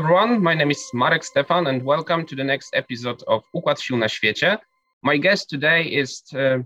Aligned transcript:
everyone, 0.00 0.42
my 0.42 0.54
name 0.54 0.70
is 0.70 0.90
Marek 0.94 1.22
Stefan 1.22 1.66
and 1.66 1.82
welcome 1.84 2.24
to 2.24 2.34
the 2.34 2.42
next 2.42 2.74
episode 2.74 3.22
of 3.26 3.42
Układ 3.54 3.78
Sił 3.78 3.98
na 3.98 4.08
Świecie. 4.08 4.56
My 5.02 5.18
guest 5.18 5.50
today 5.50 5.82
is 5.82 6.22
uh, 6.32 6.62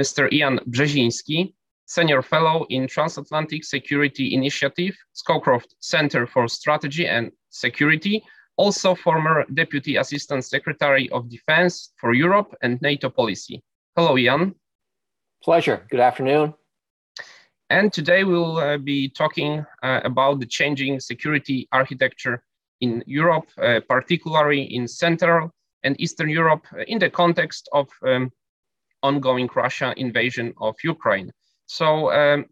Mr. 0.00 0.32
Ian 0.32 0.58
Brzezinski, 0.70 1.52
Senior 1.84 2.22
Fellow 2.22 2.64
in 2.70 2.86
Transatlantic 2.86 3.66
Security 3.66 4.32
Initiative, 4.32 4.96
Scowcroft 5.12 5.74
Center 5.80 6.26
for 6.26 6.48
Strategy 6.48 7.06
and 7.06 7.30
Security, 7.50 8.22
also 8.56 8.94
former 8.94 9.44
Deputy 9.52 9.96
Assistant 9.96 10.46
Secretary 10.46 11.10
of 11.10 11.28
Defense 11.28 11.92
for 12.00 12.14
Europe 12.14 12.54
and 12.62 12.80
NATO 12.80 13.10
Policy. 13.10 13.62
Hello, 13.96 14.16
Ian. 14.16 14.54
Pleasure. 15.42 15.86
Good 15.90 16.00
afternoon. 16.00 16.54
And 17.68 17.92
today 17.92 18.24
we'll 18.24 18.56
uh, 18.56 18.78
be 18.78 19.10
talking 19.10 19.66
uh, 19.82 20.00
about 20.04 20.40
the 20.40 20.46
changing 20.46 21.00
security 21.00 21.68
architecture 21.70 22.42
in 22.80 23.02
Europe, 23.06 23.48
uh, 23.58 23.80
particularly 23.88 24.62
in 24.62 24.86
Central 24.88 25.50
and 25.82 26.00
Eastern 26.00 26.28
Europe, 26.28 26.66
uh, 26.72 26.82
in 26.86 26.98
the 26.98 27.10
context 27.10 27.68
of 27.72 27.88
um, 28.06 28.30
ongoing 29.02 29.48
Russia 29.54 29.94
invasion 29.96 30.52
of 30.60 30.74
Ukraine. 30.82 31.30
So 31.66 32.10
um, 32.12 32.46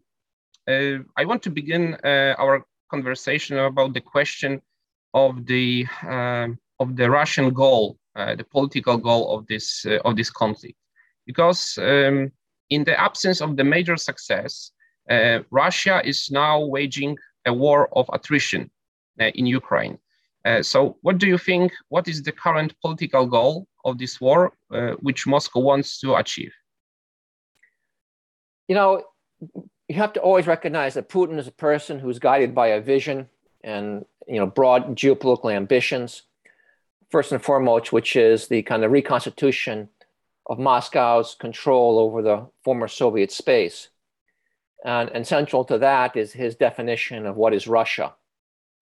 uh, 0.67 0.99
I 1.17 1.25
want 1.25 1.41
to 1.43 1.49
begin 1.49 1.97
our 2.03 2.63
conversation 2.89 3.57
about 3.57 3.93
the 3.93 4.01
question 4.01 4.61
of 5.13 5.45
the 5.45 5.85
um, 6.03 6.57
of 6.79 6.95
the 6.95 7.09
Russian 7.09 7.53
goal, 7.53 7.97
the 8.15 8.45
political 8.51 8.97
goal 8.97 9.35
of 9.35 9.47
this 9.47 9.85
of 10.05 10.15
this 10.15 10.29
conflict, 10.29 10.77
because 11.25 11.77
um, 11.77 12.31
in 12.69 12.83
the 12.83 12.99
absence 12.99 13.41
of 13.41 13.55
the 13.55 13.63
major 13.63 13.97
success, 13.97 14.71
uh, 15.09 15.39
Russia 15.51 16.01
is 16.03 16.29
now 16.31 16.59
waging 16.59 17.17
a 17.45 17.53
war 17.53 17.89
of 17.93 18.09
attrition 18.11 18.69
uh, 19.21 19.25
in 19.35 19.45
Ukraine. 19.45 19.97
Uh, 20.47 20.63
so, 20.63 20.97
what 21.01 21.17
do 21.17 21.27
you 21.27 21.37
think? 21.37 21.73
What 21.89 22.07
is 22.07 22.23
the 22.23 22.31
current 22.31 22.73
political 22.81 23.25
goal 23.25 23.67
of 23.83 23.97
this 23.97 24.21
war, 24.21 24.53
uh, 24.71 24.91
which 25.01 25.27
Moscow 25.27 25.59
wants 25.59 25.99
to 25.99 26.15
achieve? 26.15 26.53
You 28.69 28.75
know, 28.75 29.03
you 29.89 29.95
have 29.95 30.13
to 30.13 30.21
always 30.21 30.47
recognize 30.47 30.93
that 30.93 31.09
Putin 31.09 31.37
is 31.37 31.47
a 31.47 31.51
person 31.51 31.99
who's 31.99 32.19
guided 32.19 32.55
by 32.55 32.67
a 32.67 32.79
vision 32.79 33.27
and 33.61 34.05
you 34.25 34.39
know 34.39 34.45
broad 34.47 34.95
geopolitical 34.95 35.53
ambitions. 35.53 36.21
First 37.09 37.33
and 37.33 37.43
foremost, 37.43 37.91
which 37.91 38.15
is 38.15 38.47
the 38.47 38.61
kind 38.61 38.85
of 38.85 38.91
reconstitution 38.91 39.89
of 40.45 40.59
Moscow's 40.59 41.35
control 41.35 41.99
over 41.99 42.21
the 42.21 42.47
former 42.63 42.87
Soviet 42.87 43.31
space. 43.33 43.89
And, 44.85 45.09
and 45.09 45.27
central 45.27 45.65
to 45.65 45.77
that 45.79 46.15
is 46.15 46.31
his 46.33 46.55
definition 46.55 47.25
of 47.25 47.35
what 47.35 47.53
is 47.53 47.67
Russia. 47.67 48.13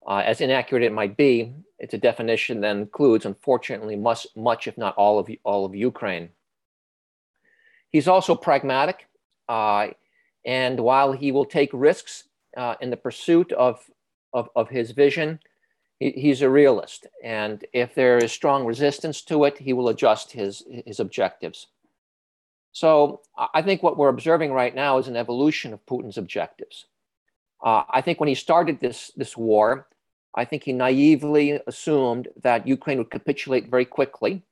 Uh, 0.08 0.22
as 0.26 0.42
inaccurate 0.42 0.84
it 0.84 0.94
might 0.94 1.18
be, 1.18 1.54
it's 1.80 1.94
a 1.94 1.98
definition 1.98 2.62
that 2.62 2.76
includes, 2.76 3.26
unfortunately, 3.26 3.96
much, 3.96 4.28
much 4.36 4.68
if 4.68 4.78
not 4.78 4.96
all 4.96 5.18
of, 5.18 5.30
all 5.44 5.66
of 5.66 5.76
Ukraine. 5.76 6.30
He's 7.90 8.08
also 8.08 8.36
pragmatic, 8.36 9.08
uh, 9.50 9.88
and 10.46 10.80
while 10.80 11.12
he 11.12 11.32
will 11.32 11.46
take 11.46 11.70
risks 11.74 12.26
uh, 12.56 12.76
in 12.82 12.90
the 12.92 12.98
pursuit 12.98 13.52
of, 13.54 13.84
of, 14.32 14.50
of 14.56 14.70
his 14.70 14.92
vision, 14.92 15.40
he, 16.00 16.12
he's 16.12 16.42
a 16.42 16.50
realist. 16.50 17.08
And 17.24 17.66
if 17.74 17.96
there 17.96 18.18
is 18.18 18.32
strong 18.32 18.66
resistance 18.66 19.22
to 19.24 19.46
it, 19.46 19.58
he 19.58 19.74
will 19.74 19.90
adjust 19.90 20.32
his, 20.32 20.64
his 20.86 21.00
objectives. 21.00 21.68
So 22.74 23.22
I 23.54 23.62
think 23.62 23.82
what 23.82 23.98
we're 23.98 24.10
observing 24.10 24.52
right 24.52 24.76
now 24.76 24.98
is 24.98 25.08
an 25.08 25.16
evolution 25.16 25.74
of 25.74 25.86
Putin's 25.86 26.18
objectives. 26.18 26.86
Uh, 27.64 27.84
I 27.90 28.02
think 28.02 28.20
when 28.20 28.28
he 28.28 28.36
started 28.36 28.80
this, 28.82 29.12
this 29.16 29.38
war, 29.38 29.88
I 30.36 30.46
think 30.46 30.64
he 30.64 30.74
naively 30.74 31.60
assumed 31.66 32.28
that 32.44 32.68
Ukraine 32.68 32.98
would 32.98 33.10
capitulate 33.10 33.70
very 33.70 33.86
quickly 33.86 34.44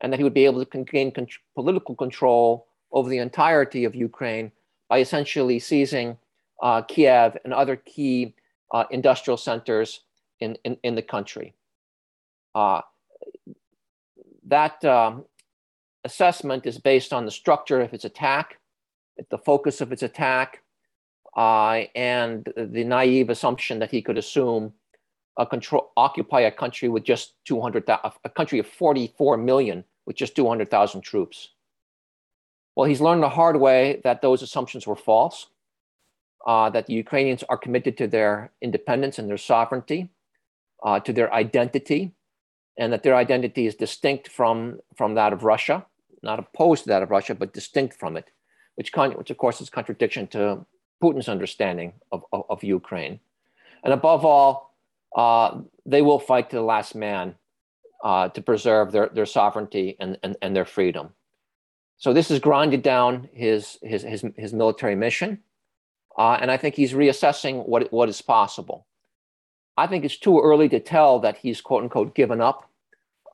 and 0.00 0.12
that 0.12 0.18
he 0.18 0.24
would 0.24 0.34
be 0.34 0.44
able 0.44 0.64
to 0.64 0.84
gain 0.84 1.10
con- 1.10 1.26
political 1.54 1.96
control 1.96 2.68
over 2.92 3.08
the 3.08 3.18
entirety 3.18 3.84
of 3.84 3.94
Ukraine 3.94 4.52
by 4.88 4.98
essentially 4.98 5.58
seizing 5.58 6.16
uh, 6.62 6.82
Kiev 6.82 7.36
and 7.44 7.52
other 7.52 7.76
key 7.76 8.34
uh, 8.72 8.84
industrial 8.90 9.36
centers 9.36 10.00
in, 10.38 10.56
in, 10.64 10.76
in 10.84 10.94
the 10.94 11.02
country. 11.02 11.54
Uh, 12.54 12.82
that 14.46 14.84
um, 14.84 15.24
assessment 16.04 16.66
is 16.66 16.78
based 16.78 17.12
on 17.12 17.24
the 17.24 17.30
structure 17.30 17.80
of 17.80 17.92
its 17.92 18.04
attack, 18.04 18.58
the 19.30 19.38
focus 19.38 19.80
of 19.80 19.92
its 19.92 20.02
attack, 20.02 20.62
uh, 21.36 21.84
and 21.94 22.52
the 22.56 22.84
naive 22.84 23.30
assumption 23.30 23.78
that 23.78 23.90
he 23.90 24.02
could 24.02 24.18
assume 24.18 24.72
a 25.38 25.46
control, 25.46 25.92
occupy 25.96 26.40
a 26.40 26.50
country 26.50 26.88
with 26.88 27.04
just 27.04 27.34
200, 27.46 27.88
a 27.88 28.30
country 28.30 28.58
of 28.58 28.66
44 28.66 29.36
million 29.36 29.84
with 30.06 30.16
just 30.16 30.36
200,000 30.36 31.00
troops. 31.00 31.50
Well, 32.76 32.86
he's 32.86 33.00
learned 33.00 33.22
the 33.22 33.28
hard 33.28 33.58
way 33.58 34.00
that 34.04 34.22
those 34.22 34.42
assumptions 34.42 34.86
were 34.86 34.96
false, 34.96 35.46
uh, 36.46 36.70
that 36.70 36.86
the 36.86 36.94
Ukrainians 36.94 37.42
are 37.48 37.56
committed 37.56 37.96
to 37.98 38.06
their 38.06 38.50
independence 38.60 39.18
and 39.18 39.28
their 39.28 39.38
sovereignty, 39.38 40.10
uh, 40.82 41.00
to 41.00 41.12
their 41.12 41.32
identity, 41.32 42.12
and 42.78 42.92
that 42.92 43.02
their 43.02 43.14
identity 43.14 43.66
is 43.66 43.74
distinct 43.74 44.28
from, 44.28 44.80
from 44.96 45.14
that 45.14 45.32
of 45.32 45.44
Russia 45.44 45.86
not 46.22 46.38
opposed 46.38 46.84
to 46.84 46.88
that 46.90 47.02
of 47.02 47.10
Russia, 47.10 47.34
but 47.34 47.52
distinct 47.52 47.98
from 47.98 48.16
it, 48.16 48.30
which, 48.76 48.92
con- 48.92 49.12
which 49.12 49.30
of 49.30 49.38
course 49.38 49.60
is 49.60 49.68
contradiction 49.68 50.26
to 50.28 50.64
Putin's 51.02 51.28
understanding 51.28 51.94
of, 52.12 52.24
of, 52.32 52.44
of 52.48 52.64
Ukraine. 52.64 53.20
And 53.84 53.92
above 53.92 54.24
all, 54.24 54.71
uh, 55.16 55.60
they 55.86 56.02
will 56.02 56.18
fight 56.18 56.50
to 56.50 56.56
the 56.56 56.62
last 56.62 56.94
man 56.94 57.34
uh, 58.04 58.28
to 58.28 58.42
preserve 58.42 58.92
their, 58.92 59.08
their 59.08 59.26
sovereignty 59.26 59.96
and, 60.00 60.18
and, 60.22 60.36
and 60.42 60.56
their 60.56 60.64
freedom. 60.64 61.10
So 61.98 62.12
this 62.12 62.30
has 62.30 62.40
grinded 62.40 62.82
down 62.82 63.28
his, 63.32 63.78
his, 63.82 64.02
his, 64.02 64.24
his 64.36 64.52
military 64.52 64.96
mission. 64.96 65.38
Uh, 66.18 66.36
and 66.40 66.50
I 66.50 66.56
think 66.56 66.74
he's 66.74 66.92
reassessing 66.92 67.66
what, 67.66 67.92
what 67.92 68.08
is 68.08 68.20
possible. 68.20 68.86
I 69.76 69.86
think 69.86 70.04
it's 70.04 70.18
too 70.18 70.40
early 70.40 70.68
to 70.70 70.80
tell 70.80 71.20
that 71.20 71.38
he's 71.38 71.60
quote 71.60 71.84
unquote 71.84 72.14
given 72.14 72.40
up. 72.40 72.68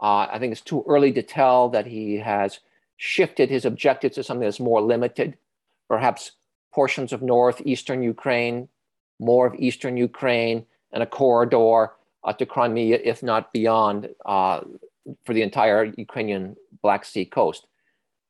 Uh, 0.01 0.29
I 0.31 0.39
think 0.39 0.53
it's 0.53 0.61
too 0.61 0.85
early 0.87 1.13
to 1.13 1.23
tell 1.23 1.69
that 1.71 1.87
he 1.87 2.17
has 2.17 2.61
shifted 2.97 3.51
his 3.51 3.65
objectives 3.65 4.15
to 4.17 4.23
something 4.23 4.45
that's 4.45 4.61
more 4.61 4.81
limited, 4.81 5.37
perhaps 5.89 6.33
portions 6.73 7.13
of 7.13 7.23
northeastern 7.23 8.03
Ukraine, 8.03 8.69
more 9.19 9.47
of 9.47 9.55
eastern 9.57 9.97
Ukraine, 9.97 10.67
and 10.93 11.03
a 11.03 11.07
corridor 11.07 11.93
uh, 12.25 12.33
to 12.33 12.47
Crimea, 12.47 12.99
if 13.03 13.23
not 13.23 13.53
beyond, 13.53 14.09
uh, 14.27 14.61
for 15.25 15.33
the 15.33 15.43
entire 15.43 15.85
Ukrainian 15.97 16.57
Black 16.83 17.05
Sea 17.05 17.25
coast. 17.25 17.67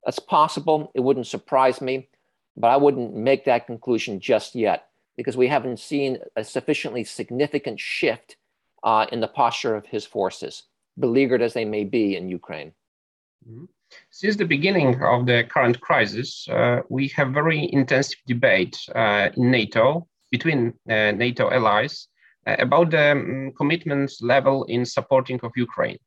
That's 0.04 0.18
possible. 0.18 0.90
It 0.94 1.00
wouldn't 1.00 1.26
surprise 1.26 1.80
me, 1.80 2.08
but 2.56 2.68
I 2.68 2.76
wouldn't 2.76 3.14
make 3.14 3.44
that 3.44 3.66
conclusion 3.66 4.20
just 4.20 4.54
yet 4.54 4.88
because 5.16 5.36
we 5.36 5.48
haven't 5.48 5.80
seen 5.80 6.18
a 6.36 6.44
sufficiently 6.44 7.02
significant 7.02 7.80
shift 7.80 8.36
uh, 8.84 9.06
in 9.10 9.20
the 9.20 9.26
posture 9.26 9.74
of 9.74 9.86
his 9.86 10.06
forces, 10.06 10.64
beleaguered 10.98 11.42
as 11.42 11.54
they 11.54 11.64
may 11.64 11.84
be 11.84 12.16
in 12.16 12.28
Ukraine. 12.28 12.72
Mm-hmm. 13.48 13.64
Since 14.10 14.36
the 14.36 14.44
beginning 14.44 15.02
of 15.02 15.26
the 15.26 15.44
current 15.44 15.80
crisis, 15.80 16.46
uh, 16.48 16.82
we 16.88 17.08
have 17.08 17.32
very 17.32 17.68
intensive 17.72 18.18
debate 18.26 18.76
uh, 18.94 19.30
in 19.34 19.50
NATO 19.50 20.06
between 20.30 20.74
uh, 20.88 21.12
NATO 21.12 21.50
allies 21.50 22.08
about 22.58 22.90
the 22.90 23.12
um, 23.12 23.52
commitment 23.56 24.12
level 24.20 24.64
in 24.64 24.84
supporting 24.84 25.40
of 25.42 25.52
Ukraine. 25.56 25.98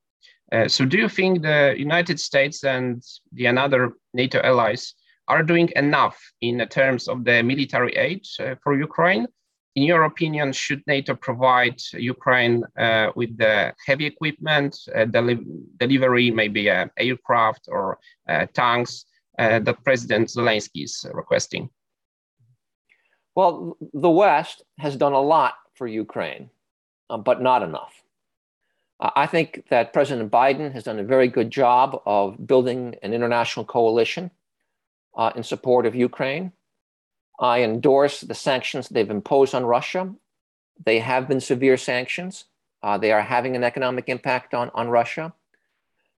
Uh, 0.51 0.67
so, 0.67 0.85
do 0.85 0.97
you 0.97 1.07
think 1.07 1.41
the 1.41 1.73
United 1.77 2.19
States 2.19 2.63
and 2.63 3.01
the 3.31 3.45
another 3.45 3.93
NATO 4.13 4.41
allies 4.41 4.93
are 5.27 5.43
doing 5.43 5.69
enough 5.75 6.17
in 6.41 6.65
terms 6.67 7.07
of 7.07 7.23
the 7.23 7.41
military 7.41 7.93
aid 7.95 8.25
uh, 8.39 8.55
for 8.63 8.77
Ukraine, 8.77 9.27
in 9.75 9.83
your 9.83 10.03
opinion, 10.03 10.51
should 10.51 10.83
NATO 10.85 11.15
provide 11.15 11.79
Ukraine 11.93 12.63
uh, 12.77 13.11
with 13.15 13.37
the 13.37 13.73
heavy 13.87 14.05
equipment, 14.05 14.77
uh, 14.93 15.05
deli- 15.05 15.45
delivery, 15.77 16.29
maybe 16.31 16.69
uh, 16.69 16.87
aircraft 16.97 17.69
or 17.69 17.97
uh, 18.27 18.45
tanks 18.53 19.05
uh, 19.39 19.59
that 19.59 19.83
President 19.85 20.27
Zelensky 20.27 20.83
is 20.83 21.05
requesting? 21.13 21.69
Well, 23.33 23.77
the 23.93 24.09
West 24.09 24.61
has 24.79 24.97
done 24.97 25.13
a 25.13 25.21
lot 25.21 25.53
for 25.81 25.87
Ukraine, 25.87 26.51
uh, 27.09 27.17
but 27.17 27.41
not 27.41 27.63
enough. 27.63 28.03
I 28.99 29.25
think 29.25 29.63
that 29.71 29.93
President 29.93 30.29
Biden 30.29 30.71
has 30.73 30.83
done 30.83 30.99
a 30.99 31.03
very 31.15 31.27
good 31.27 31.49
job 31.49 31.99
of 32.05 32.45
building 32.45 32.97
an 33.01 33.15
international 33.15 33.65
coalition 33.65 34.29
in 35.35 35.41
support 35.41 35.87
of 35.87 35.95
Ukraine. 35.95 36.51
I 37.39 37.63
endorse 37.63 38.21
the 38.21 38.35
sanctions 38.35 38.89
they've 38.89 39.09
imposed 39.09 39.55
on 39.55 39.65
Russia. 39.65 40.03
They 40.85 40.99
have 40.99 41.27
been 41.27 41.41
severe 41.41 41.77
sanctions. 41.77 42.45
Uh, 42.83 42.99
they 42.99 43.11
are 43.11 43.23
having 43.23 43.55
an 43.55 43.63
economic 43.63 44.07
impact 44.07 44.53
on, 44.53 44.69
on 44.75 44.87
Russia. 44.87 45.33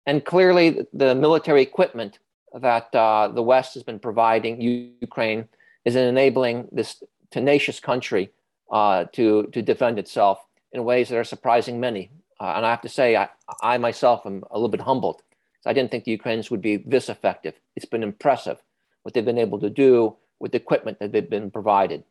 And 0.07 0.25
clearly, 0.25 0.67
the 0.93 1.15
military 1.15 1.63
equipment 1.63 2.19
that 2.53 2.93
uh, 2.97 3.29
the 3.29 3.45
West 3.53 3.75
has 3.75 3.85
been 3.85 4.01
providing 4.01 4.61
Ukraine 5.09 5.49
is 5.85 5.95
enabling 5.95 6.67
this 6.73 7.01
tenacious 7.31 7.79
country 7.79 8.33
uh, 8.73 9.05
to, 9.13 9.45
to 9.53 9.63
defend 9.63 9.99
itself 9.99 10.39
in 10.73 10.83
ways 10.85 11.09
that 11.09 11.19
are 11.19 11.25
surprising 11.25 11.79
many 11.79 12.11
Uh, 12.43 12.55
and 12.57 12.67
I 12.67 12.71
have 12.71 12.81
to 12.83 12.89
say, 12.89 13.15
I, 13.15 13.29
I 13.63 13.79
myself 13.79 14.27
am 14.27 14.43
a 14.51 14.57
little 14.59 14.69
bit 14.69 14.81
humbled. 14.81 15.23
I 15.65 15.73
didn't 15.73 15.93
think 15.93 16.05
the 16.05 16.11
Ukrainians 16.11 16.51
would 16.51 16.61
be 16.61 16.77
this 16.77 17.09
effective. 17.09 17.55
It's 17.77 17.87
been 17.87 18.03
impressive 18.03 18.59
what 19.03 19.15
they've 19.15 19.25
been 19.25 19.39
able 19.47 19.61
to 19.61 19.71
do 19.71 20.17
with 20.41 20.51
the 20.51 20.59
equipment 20.59 20.99
that 20.99 21.13
they've 21.13 21.31
been 21.37 21.53
provided. 21.53 22.03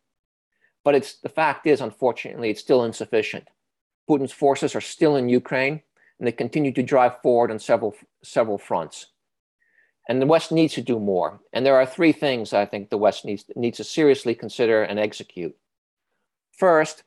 But 0.85 0.95
it's 0.95 1.15
the 1.15 1.35
fact 1.41 1.67
is, 1.67 1.81
unfortunately, 1.81 2.49
it's 2.49 2.61
still 2.61 2.85
insufficient. 2.85 3.49
Putin's 4.07 4.31
forces 4.31 4.73
are 4.73 4.81
still 4.95 5.17
in 5.17 5.27
Ukraine, 5.27 5.81
and 6.17 6.25
they 6.25 6.31
continue 6.31 6.71
to 6.75 6.91
drive 6.93 7.21
forward 7.21 7.51
on 7.51 7.59
several 7.59 7.93
several 8.23 8.57
fronts. 8.57 9.07
And 10.07 10.21
the 10.21 10.31
West 10.33 10.49
needs 10.51 10.73
to 10.75 10.81
do 10.81 10.97
more. 10.99 11.41
And 11.53 11.65
there 11.65 11.79
are 11.79 11.85
three 11.85 12.13
things 12.13 12.53
I 12.53 12.65
think 12.65 12.89
the 12.89 13.03
West 13.05 13.25
needs, 13.25 13.43
needs 13.55 13.77
to 13.77 13.83
seriously 13.83 14.33
consider 14.33 14.81
and 14.81 14.97
execute. 14.97 15.55
First 16.61 17.01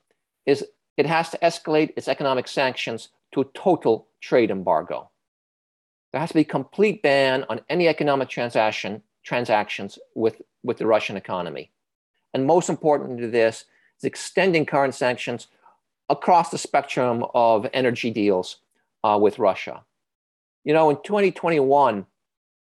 is 0.47 0.65
it 0.97 1.07
has 1.07 1.31
to 1.31 1.39
escalate 1.39 1.93
its 1.97 2.09
economic 2.09 2.49
sanctions 2.49 3.11
to 3.33 3.43
a 3.43 3.45
total 3.55 4.09
trade 4.21 4.51
embargo. 4.51 5.11
There 6.11 6.21
has 6.21 6.31
to 6.31 6.35
be 6.35 6.41
a 6.41 6.57
complete 6.59 7.03
ban 7.03 7.45
on 7.49 7.61
any 7.69 7.87
economic 7.87 8.29
transaction 8.29 9.01
transactions 9.23 9.97
with, 10.17 10.43
with 10.65 10.79
the 10.79 10.89
Russian 10.89 11.17
economy. 11.17 11.71
And 12.33 12.45
most 12.45 12.69
important 12.69 13.21
to 13.21 13.29
this 13.29 13.67
is 14.01 14.05
extending 14.05 14.67
current 14.67 14.97
sanctions 14.97 15.47
across 16.09 16.51
the 16.51 16.59
spectrum 16.59 17.25
of 17.33 17.69
energy 17.73 18.11
deals 18.11 18.57
uh, 19.05 19.21
with 19.23 19.39
Russia. 19.39 19.85
You 20.65 20.75
know, 20.75 20.91
in 20.91 20.97
2021, 21.05 22.05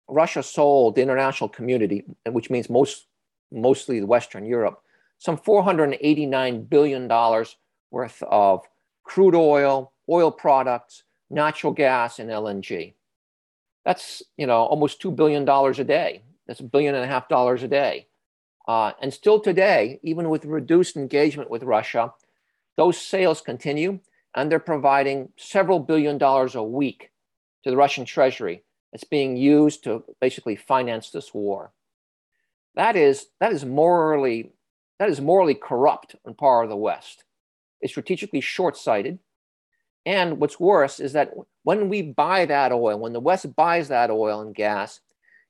Russia 0.08 0.42
sold 0.42 0.96
the 0.96 1.02
international 1.02 1.48
community, 1.48 2.02
which 2.28 2.50
means 2.50 2.68
most, 2.68 3.06
mostly 3.52 4.02
Western 4.02 4.44
Europe, 4.44 4.82
some 5.22 5.38
$489 5.38 6.68
billion 6.68 7.06
worth 7.92 8.22
of 8.24 8.66
crude 9.04 9.36
oil, 9.36 9.92
oil 10.10 10.32
products, 10.32 11.04
natural 11.30 11.72
gas, 11.72 12.18
and 12.18 12.28
LNG. 12.28 12.94
That's, 13.84 14.24
you 14.36 14.48
know, 14.48 14.62
almost 14.64 15.00
$2 15.00 15.14
billion 15.14 15.48
a 15.48 15.84
day. 15.84 16.24
That's 16.48 16.58
a 16.58 16.64
billion 16.64 16.96
and 16.96 17.04
a 17.04 17.06
half 17.06 17.28
dollars 17.28 17.62
a 17.62 17.68
day. 17.68 18.08
Uh, 18.66 18.94
and 19.00 19.14
still 19.14 19.38
today, 19.38 20.00
even 20.02 20.28
with 20.28 20.44
reduced 20.44 20.96
engagement 20.96 21.50
with 21.50 21.62
Russia, 21.62 22.12
those 22.76 23.00
sales 23.00 23.40
continue 23.40 24.00
and 24.34 24.50
they're 24.50 24.58
providing 24.58 25.28
several 25.36 25.78
billion 25.78 26.18
dollars 26.18 26.56
a 26.56 26.62
week 26.64 27.12
to 27.62 27.70
the 27.70 27.76
Russian 27.76 28.04
treasury. 28.04 28.64
that's 28.90 29.04
being 29.04 29.36
used 29.36 29.84
to 29.84 30.02
basically 30.20 30.56
finance 30.56 31.10
this 31.10 31.32
war. 31.32 31.70
That 32.74 32.96
is, 32.96 33.28
that 33.38 33.52
is 33.52 33.64
morally, 33.64 34.50
that 35.02 35.10
is 35.10 35.20
morally 35.20 35.56
corrupt 35.56 36.14
on 36.24 36.32
part 36.32 36.64
of 36.64 36.70
the 36.70 36.76
West. 36.76 37.24
It's 37.80 37.92
strategically 37.92 38.40
short-sighted. 38.40 39.18
And 40.06 40.38
what's 40.38 40.60
worse 40.60 41.00
is 41.00 41.12
that 41.14 41.32
when 41.64 41.88
we 41.88 42.02
buy 42.02 42.46
that 42.46 42.70
oil, 42.70 43.00
when 43.00 43.12
the 43.12 43.18
West 43.18 43.56
buys 43.56 43.88
that 43.88 44.12
oil 44.12 44.42
and 44.42 44.54
gas, 44.54 45.00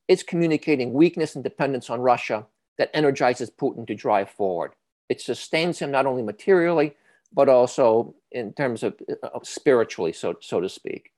it's 0.08 0.22
communicating 0.22 0.94
weakness 0.94 1.34
and 1.34 1.44
dependence 1.44 1.90
on 1.90 2.00
Russia 2.00 2.46
that 2.78 2.88
energizes 2.94 3.50
Putin 3.50 3.86
to 3.88 3.94
drive 3.94 4.30
forward. 4.30 4.72
It 5.10 5.20
sustains 5.20 5.78
him 5.78 5.90
not 5.90 6.06
only 6.06 6.22
materially, 6.22 6.96
but 7.30 7.50
also 7.50 8.14
in 8.30 8.54
terms 8.54 8.82
of 8.82 8.94
uh, 9.22 9.38
spiritually, 9.42 10.14
so, 10.14 10.36
so 10.40 10.62
to 10.62 10.68
speak. 10.70 11.12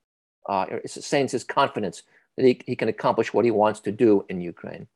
Uh, 0.49 0.67
it 0.83 0.91
sustains 0.91 1.31
his 1.31 1.45
confidence 1.45 2.03
that 2.37 2.45
he, 2.45 2.61
he 2.67 2.75
can 2.75 2.89
accomplish 2.89 3.33
what 3.33 3.45
he 3.45 3.53
wants 3.53 3.79
to 3.83 3.93
do 3.93 4.27
in 4.29 4.41
Ukraine. 4.41 4.89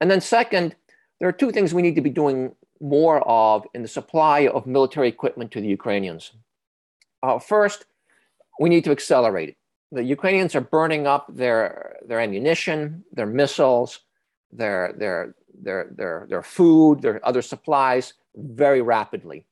And 0.00 0.08
then, 0.08 0.20
second, 0.20 0.76
there 1.18 1.28
are 1.28 1.32
two 1.32 1.52
things 1.52 1.72
we 1.72 1.82
need 1.82 1.94
to 1.94 2.00
be 2.00 2.10
doing 2.10 2.54
more 2.80 3.26
of 3.28 3.64
in 3.74 3.82
the 3.82 3.88
supply 3.88 4.46
of 4.48 4.66
military 4.66 5.08
equipment 5.08 5.50
to 5.52 5.60
the 5.60 5.68
Ukrainians. 5.68 6.32
Uh, 7.22 7.38
first, 7.38 7.86
we 8.60 8.68
need 8.68 8.84
to 8.84 8.90
accelerate 8.90 9.50
it. 9.50 9.56
The 9.92 10.02
Ukrainians 10.02 10.54
are 10.54 10.60
burning 10.60 11.06
up 11.06 11.26
their, 11.28 11.96
their 12.06 12.20
ammunition, 12.20 13.04
their 13.12 13.26
missiles, 13.26 14.00
their, 14.52 14.94
their, 14.98 15.34
their, 15.62 15.88
their, 15.96 16.26
their 16.28 16.42
food, 16.42 17.00
their 17.00 17.24
other 17.24 17.42
supplies 17.42 18.14
very 18.36 18.82
rapidly. 18.82 19.46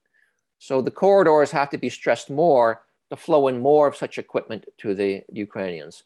So 0.58 0.82
the 0.82 0.90
corridors 0.90 1.50
have 1.52 1.70
to 1.70 1.78
be 1.78 1.88
stressed 1.88 2.30
more 2.30 2.82
to 3.10 3.16
flow 3.16 3.48
in 3.48 3.60
more 3.60 3.86
of 3.86 3.96
such 3.96 4.18
equipment 4.18 4.66
to 4.78 4.94
the 4.94 5.22
Ukrainians. 5.32 6.04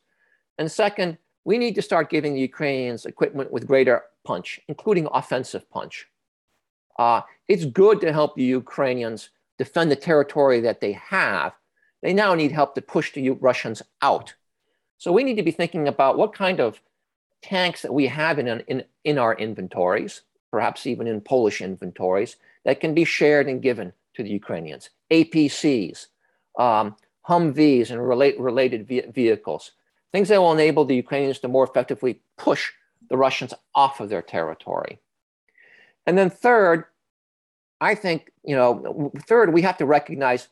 And 0.58 0.70
second, 0.70 1.18
we 1.44 1.58
need 1.58 1.74
to 1.76 1.82
start 1.82 2.10
giving 2.10 2.34
the 2.34 2.40
Ukrainians 2.40 3.06
equipment 3.06 3.52
with 3.52 3.66
greater 3.66 4.02
punch, 4.26 4.60
including 4.68 5.06
offensive 5.12 5.70
punch. 5.70 6.08
Uh, 6.98 7.20
it's 7.46 7.64
good 7.64 8.00
to 8.00 8.12
help 8.12 8.34
the 8.34 8.42
Ukrainians 8.60 9.30
defend 9.56 9.90
the 9.90 9.96
territory 9.96 10.60
that 10.60 10.80
they 10.80 10.92
have. 10.92 11.52
They 12.02 12.12
now 12.12 12.34
need 12.34 12.52
help 12.52 12.74
to 12.74 12.82
push 12.82 13.12
the 13.12 13.30
Russians 13.30 13.82
out. 14.02 14.34
So 14.98 15.12
we 15.12 15.24
need 15.24 15.36
to 15.36 15.48
be 15.50 15.52
thinking 15.60 15.86
about 15.88 16.18
what 16.18 16.34
kind 16.34 16.58
of 16.60 16.80
tanks 17.40 17.82
that 17.82 17.94
we 17.94 18.06
have 18.08 18.38
in, 18.38 18.48
in, 18.48 18.84
in 19.04 19.18
our 19.18 19.34
inventories, 19.34 20.22
perhaps 20.50 20.86
even 20.86 21.06
in 21.06 21.20
Polish 21.20 21.60
inventories, 21.60 22.36
that 22.64 22.80
can 22.80 22.94
be 22.94 23.04
shared 23.04 23.46
and 23.46 23.62
given 23.62 23.92
to 24.14 24.22
the 24.22 24.30
Ukrainians. 24.30 24.90
APCs, 25.10 26.06
um, 26.58 26.96
Humvees, 27.28 27.90
and 27.90 28.06
relate, 28.06 28.38
related 28.40 28.88
vehicles, 29.14 29.72
things 30.12 30.28
that 30.28 30.40
will 30.40 30.52
enable 30.52 30.84
the 30.84 30.96
Ukrainians 30.96 31.38
to 31.40 31.48
more 31.48 31.64
effectively 31.64 32.20
push 32.36 32.72
the 33.08 33.16
Russians 33.16 33.54
off 33.74 34.00
of 34.00 34.08
their 34.08 34.22
territory. 34.22 34.98
And 36.06 36.16
then 36.16 36.30
third, 36.30 36.84
I 37.80 37.94
think, 37.94 38.30
you 38.44 38.56
know, 38.56 39.12
third, 39.26 39.52
we 39.52 39.62
have 39.62 39.78
to 39.78 39.86
recognize 39.86 40.48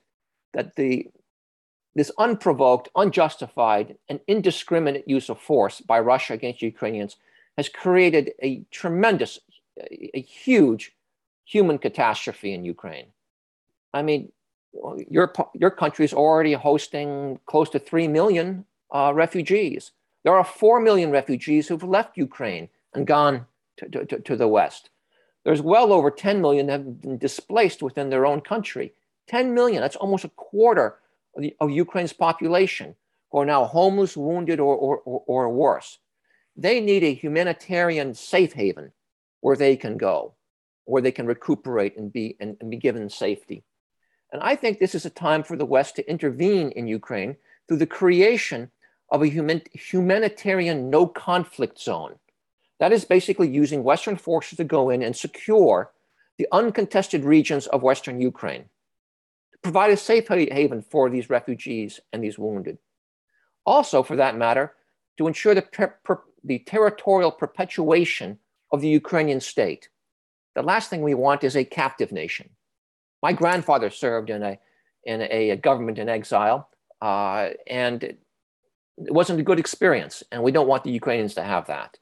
that 0.52 0.76
the 0.76 1.08
this 1.94 2.10
unprovoked, 2.18 2.88
unjustified, 2.96 3.96
and 4.08 4.20
indiscriminate 4.26 5.06
use 5.06 5.28
of 5.28 5.40
force 5.40 5.80
by 5.80 6.00
Russia 6.00 6.32
against 6.32 6.60
Ukrainians 6.60 7.16
has 7.56 7.68
created 7.68 8.32
a 8.42 8.64
tremendous, 8.72 9.38
a, 9.80 10.20
huge 10.20 10.92
human 11.44 11.78
catastrophe 11.78 12.52
in 12.52 12.64
Ukraine. 12.64 13.06
I 13.92 14.02
mean, 14.02 14.32
your, 15.08 15.32
your 15.54 15.70
country 15.70 16.04
is 16.04 16.12
already 16.12 16.54
hosting 16.54 17.38
close 17.46 17.70
to 17.70 17.78
3 17.78 18.08
million 18.08 18.64
uh, 18.92 19.12
refugees. 19.14 19.92
There 20.24 20.34
are 20.34 20.44
4 20.44 20.80
million 20.80 21.10
refugees 21.10 21.68
who've 21.68 21.84
left 21.84 22.16
Ukraine 22.16 22.68
and 22.94 23.06
gone 23.06 23.46
to, 23.76 24.04
to, 24.06 24.20
to 24.20 24.36
the 24.36 24.48
West. 24.48 24.90
There's 25.44 25.60
well 25.60 25.92
over 25.92 26.10
10 26.10 26.40
million 26.40 26.66
that 26.66 26.72
have 26.72 27.00
been 27.02 27.18
displaced 27.18 27.82
within 27.82 28.08
their 28.08 28.26
own 28.26 28.40
country. 28.40 28.94
10 29.28 29.54
million, 29.54 29.82
that's 29.82 29.96
almost 29.96 30.24
a 30.24 30.30
quarter 30.30 30.96
of, 31.36 31.42
the, 31.42 31.54
of 31.60 31.70
Ukraine's 31.70 32.12
population 32.12 32.94
who 33.30 33.38
are 33.38 33.46
now 33.46 33.64
homeless, 33.64 34.16
wounded, 34.16 34.60
or, 34.60 34.74
or, 34.74 34.98
or, 35.04 35.22
or 35.26 35.48
worse. 35.50 35.98
They 36.56 36.80
need 36.80 37.04
a 37.04 37.12
humanitarian 37.12 38.14
safe 38.14 38.52
haven 38.52 38.92
where 39.40 39.56
they 39.56 39.76
can 39.76 39.98
go, 39.98 40.34
where 40.84 41.02
they 41.02 41.12
can 41.12 41.26
recuperate 41.26 41.98
and 41.98 42.10
be, 42.12 42.36
and, 42.40 42.56
and 42.60 42.70
be 42.70 42.78
given 42.78 43.10
safety. 43.10 43.64
And 44.32 44.42
I 44.42 44.56
think 44.56 44.78
this 44.78 44.94
is 44.94 45.04
a 45.04 45.10
time 45.10 45.42
for 45.42 45.56
the 45.56 45.66
West 45.66 45.96
to 45.96 46.08
intervene 46.08 46.70
in 46.70 46.86
Ukraine 46.86 47.36
through 47.68 47.78
the 47.78 47.86
creation 47.86 48.70
of 49.14 49.22
a 49.22 49.28
human, 49.28 49.62
humanitarian 49.72 50.90
no 50.90 51.06
conflict 51.06 51.80
zone. 51.80 52.16
That 52.80 52.92
is 52.92 53.04
basically 53.04 53.48
using 53.48 53.84
Western 53.84 54.16
forces 54.16 54.56
to 54.56 54.64
go 54.64 54.90
in 54.90 55.04
and 55.04 55.14
secure 55.14 55.92
the 56.36 56.48
uncontested 56.50 57.24
regions 57.24 57.68
of 57.68 57.84
Western 57.84 58.20
Ukraine 58.20 58.64
to 59.52 59.58
provide 59.62 59.92
a 59.92 59.96
safe 59.96 60.26
haven 60.26 60.82
for 60.82 61.08
these 61.08 61.30
refugees 61.30 62.00
and 62.12 62.24
these 62.24 62.40
wounded. 62.40 62.76
Also, 63.64 64.02
for 64.02 64.16
that 64.16 64.36
matter, 64.36 64.74
to 65.16 65.28
ensure 65.28 65.54
the, 65.54 65.62
per, 65.62 65.94
per, 66.02 66.20
the 66.42 66.58
territorial 66.58 67.30
perpetuation 67.30 68.36
of 68.72 68.80
the 68.80 68.88
Ukrainian 68.88 69.40
state. 69.40 69.90
The 70.56 70.62
last 70.62 70.90
thing 70.90 71.02
we 71.02 71.14
want 71.14 71.44
is 71.44 71.56
a 71.56 71.64
captive 71.64 72.10
nation. 72.10 72.50
My 73.22 73.32
grandfather 73.32 73.90
served 73.90 74.28
in 74.28 74.42
a, 74.42 74.58
in 75.04 75.22
a 75.22 75.54
government 75.54 76.00
in 76.00 76.08
exile, 76.08 76.68
uh, 77.00 77.50
and 77.68 78.16
it 78.98 79.12
wasn't 79.12 79.40
a 79.40 79.42
good 79.42 79.58
experience, 79.58 80.22
and 80.30 80.42
we 80.42 80.52
don't 80.52 80.68
want 80.68 80.84
the 80.84 80.90
Ukrainians 80.90 81.34
to 81.34 81.42
have 81.42 81.66
that. 81.66 81.98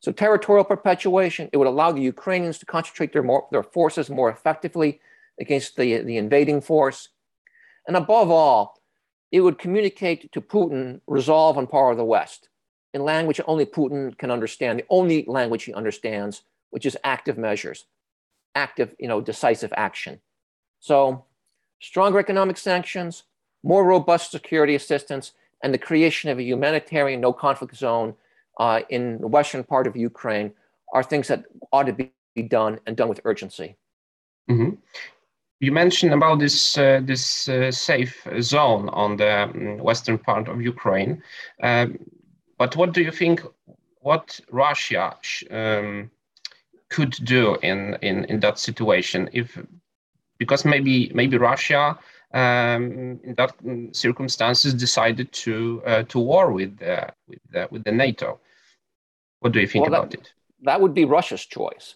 So 0.00 0.12
territorial 0.12 0.64
perpetuation, 0.64 1.48
it 1.52 1.56
would 1.56 1.66
allow 1.66 1.92
the 1.92 2.00
Ukrainians 2.00 2.58
to 2.58 2.66
concentrate 2.66 3.12
their, 3.12 3.22
more, 3.22 3.46
their 3.50 3.62
forces 3.62 4.08
more 4.10 4.30
effectively 4.30 5.00
against 5.40 5.76
the, 5.76 6.02
the 6.02 6.16
invading 6.16 6.60
force. 6.60 7.08
And 7.86 7.96
above 7.96 8.30
all, 8.30 8.80
it 9.32 9.40
would 9.40 9.58
communicate 9.58 10.30
to 10.32 10.40
Putin 10.40 11.00
resolve 11.06 11.58
on 11.58 11.66
part 11.66 11.92
of 11.92 11.98
the 11.98 12.04
West 12.04 12.48
in 12.94 13.02
language 13.02 13.40
only 13.46 13.66
Putin 13.66 14.16
can 14.16 14.30
understand, 14.30 14.78
the 14.78 14.84
only 14.88 15.24
language 15.26 15.64
he 15.64 15.74
understands, 15.74 16.42
which 16.70 16.86
is 16.86 16.96
active 17.04 17.36
measures, 17.36 17.84
active, 18.54 18.94
you 18.98 19.08
know, 19.08 19.20
decisive 19.20 19.72
action. 19.76 20.20
So 20.80 21.24
stronger 21.80 22.18
economic 22.18 22.56
sanctions, 22.56 23.24
more 23.62 23.84
robust 23.84 24.30
security 24.30 24.74
assistance, 24.74 25.32
and 25.62 25.74
the 25.74 25.78
creation 25.78 26.30
of 26.30 26.38
a 26.38 26.42
humanitarian 26.42 27.20
no 27.20 27.32
conflict 27.32 27.76
zone 27.76 28.14
uh, 28.58 28.80
in 28.88 29.18
the 29.20 29.26
western 29.26 29.64
part 29.64 29.86
of 29.86 29.96
Ukraine 29.96 30.52
are 30.92 31.02
things 31.02 31.28
that 31.28 31.44
ought 31.72 31.86
to 31.86 31.92
be 31.92 32.42
done 32.42 32.80
and 32.86 32.96
done 32.96 33.08
with 33.08 33.20
urgency. 33.24 33.76
Mm-hmm. 34.50 34.76
you 35.60 35.72
mentioned 35.72 36.14
about 36.14 36.38
this 36.38 36.78
uh, 36.78 37.00
this 37.04 37.48
uh, 37.48 37.70
safe 37.70 38.26
zone 38.40 38.88
on 38.90 39.16
the 39.16 39.42
um, 39.42 39.78
western 39.78 40.16
part 40.16 40.48
of 40.48 40.62
Ukraine, 40.62 41.22
um, 41.62 41.98
but 42.58 42.76
what 42.76 42.92
do 42.92 43.02
you 43.02 43.10
think? 43.10 43.42
What 44.00 44.40
Russia 44.50 45.16
um, 45.50 46.10
could 46.88 47.14
do 47.24 47.56
in, 47.56 47.98
in 48.00 48.24
in 48.26 48.40
that 48.40 48.58
situation? 48.58 49.28
If 49.32 49.58
because 50.38 50.64
maybe 50.64 51.10
maybe 51.14 51.36
Russia 51.36 51.98
um, 52.34 53.20
in 53.24 53.34
that 53.36 53.54
circumstances 53.92 54.74
decided 54.74 55.32
to 55.32 55.82
uh, 55.86 56.02
to 56.04 56.18
war 56.18 56.52
with 56.52 56.78
the, 56.78 57.12
with 57.26 57.38
the, 57.50 57.68
with 57.70 57.84
the 57.84 57.92
NATO. 57.92 58.40
What 59.40 59.52
do 59.52 59.60
you 59.60 59.66
think 59.66 59.84
well, 59.84 59.94
about 59.94 60.10
that, 60.10 60.20
it? 60.20 60.32
That 60.62 60.80
would 60.80 60.94
be 60.94 61.04
Russia's 61.04 61.44
choice. 61.46 61.94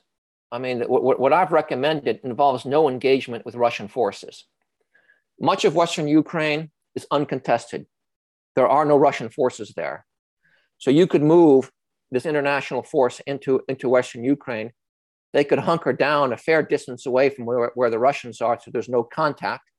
I 0.51 0.59
mean, 0.59 0.83
what, 0.83 1.19
what 1.19 1.33
I've 1.33 1.51
recommended 1.51 2.21
involves 2.25 2.65
no 2.65 2.89
engagement 2.89 3.45
with 3.45 3.55
Russian 3.55 3.89
forces. 3.89 4.45
Much 5.41 5.65
of 5.65 5.75
Western 5.75 6.07
Ukraine 6.07 6.71
is 6.95 7.07
uncontested. 7.11 7.87
There 8.55 8.69
are 8.69 8.85
no 8.85 8.97
Russian 8.97 9.31
forces 9.31 9.73
there. 9.75 10.05
So 10.79 10.91
you 10.91 11.07
could 11.07 11.23
move 11.23 11.71
this 12.11 12.27
international 12.27 12.83
force 12.83 13.21
into, 13.27 13.63
into 13.67 13.89
Western 13.89 14.25
Ukraine. 14.25 14.73
They 15.33 15.45
could 15.45 15.59
hunker 15.61 15.95
down 15.95 16.33
a 16.33 16.37
fair 16.37 16.63
distance 16.63 17.07
away 17.07 17.31
from 17.31 17.47
where, 17.47 17.73
where 17.75 17.89
the 17.89 17.99
Russians 17.99 18.43
are, 18.43 18.59
so 18.61 18.71
there's 18.71 18.91
no 18.91 19.03
contact, 19.03 19.71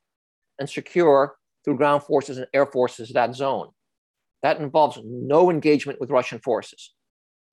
and 0.60 0.70
secure 0.70 1.36
through 1.64 1.78
ground 1.78 2.04
forces 2.04 2.38
and 2.38 2.48
air 2.54 2.66
forces 2.66 3.10
that 3.10 3.36
zone. 3.36 3.70
That 4.42 4.60
involves 4.60 5.00
no 5.04 5.50
engagement 5.50 6.00
with 6.02 6.12
Russian 6.12 6.40
forces. 6.40 6.94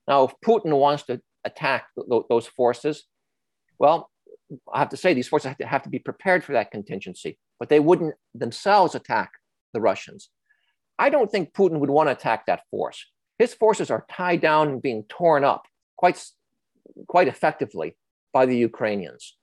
Now, 0.09 0.25
if 0.25 0.35
Putin 0.45 0.77
wants 0.77 1.05
to 1.05 1.21
attack 1.45 1.87
th- 1.97 2.23
those 2.29 2.47
forces, 2.47 3.05
well, 3.79 4.11
I 4.73 4.81
have 4.81 4.89
to 4.89 4.97
say 4.97 5.15
these 5.15 5.29
forces 5.29 5.49
have 5.49 5.59
to, 5.59 5.67
have 5.67 5.83
to 5.85 5.89
be 5.89 6.01
prepared 6.01 6.43
for 6.43 6.53
that 6.53 6.73
contingency, 6.73 7.39
but 7.61 7.69
they 7.69 7.79
wouldn't 7.79 8.15
themselves 8.35 8.95
attack 8.95 9.31
the 9.73 9.81
Russians. 9.81 10.31
I 10.99 11.11
don't 11.11 11.31
think 11.31 11.55
Putin 11.55 11.79
would 11.79 11.91
want 11.91 12.09
to 12.09 12.13
attack 12.13 12.47
that 12.47 12.65
force. 12.71 13.07
His 13.39 13.55
forces 13.55 13.91
are 13.91 14.05
tied 14.11 14.41
down 14.41 14.69
and 14.69 14.83
being 14.83 15.05
torn 15.09 15.45
up 15.45 15.63
quite, 15.97 16.23
quite 17.07 17.29
effectively 17.29 17.97
by 18.33 18.47
the 18.47 18.57
Ukrainians. 18.57 19.37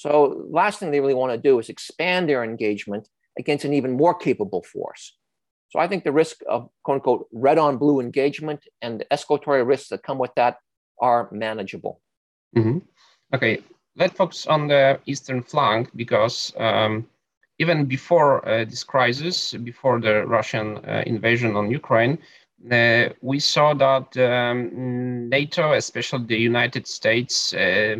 So, 0.00 0.46
last 0.48 0.78
thing 0.78 0.90
they 0.90 1.00
really 1.00 1.20
want 1.22 1.32
to 1.32 1.48
do 1.50 1.58
is 1.58 1.68
expand 1.68 2.26
their 2.26 2.42
engagement 2.42 3.06
against 3.38 3.66
an 3.66 3.74
even 3.74 3.92
more 4.02 4.14
capable 4.14 4.62
force. 4.62 5.14
So, 5.68 5.78
I 5.78 5.88
think 5.88 6.04
the 6.04 6.12
risk 6.22 6.38
of 6.48 6.70
quote 6.84 6.94
unquote 6.94 7.26
red 7.32 7.58
on 7.58 7.76
blue 7.76 8.00
engagement 8.00 8.60
and 8.80 9.00
the 9.00 9.04
escalatory 9.14 9.62
risks 9.66 9.90
that 9.90 10.02
come 10.02 10.16
with 10.16 10.34
that 10.36 10.56
are 11.02 11.28
manageable. 11.32 12.00
Mm-hmm. 12.56 12.78
Okay, 13.34 13.62
let's 13.94 14.16
focus 14.16 14.46
on 14.46 14.68
the 14.68 14.98
eastern 15.04 15.42
flank 15.42 15.90
because 15.94 16.54
um, 16.56 17.06
even 17.58 17.84
before 17.84 18.32
uh, 18.48 18.64
this 18.64 18.82
crisis, 18.82 19.52
before 19.52 20.00
the 20.00 20.26
Russian 20.26 20.78
uh, 20.78 21.02
invasion 21.06 21.56
on 21.56 21.70
Ukraine, 21.70 22.16
uh, 22.72 23.10
we 23.20 23.38
saw 23.38 23.74
that 23.74 24.16
um, 24.16 25.28
NATO, 25.28 25.74
especially 25.74 26.24
the 26.24 26.38
United 26.52 26.86
States, 26.86 27.52
uh, 27.52 27.96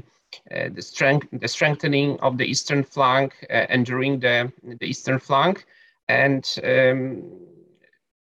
the 0.51 0.83
strength, 0.83 1.29
the 1.33 1.49
strengthening 1.49 2.19
of 2.21 2.37
the 2.39 2.45
eastern 2.45 2.83
flank, 2.83 3.35
uh, 3.51 3.67
enduring 3.69 4.21
the 4.21 4.53
the 4.63 4.87
eastern 4.87 5.19
flank, 5.19 5.67
and 6.09 6.59
um, 6.65 7.23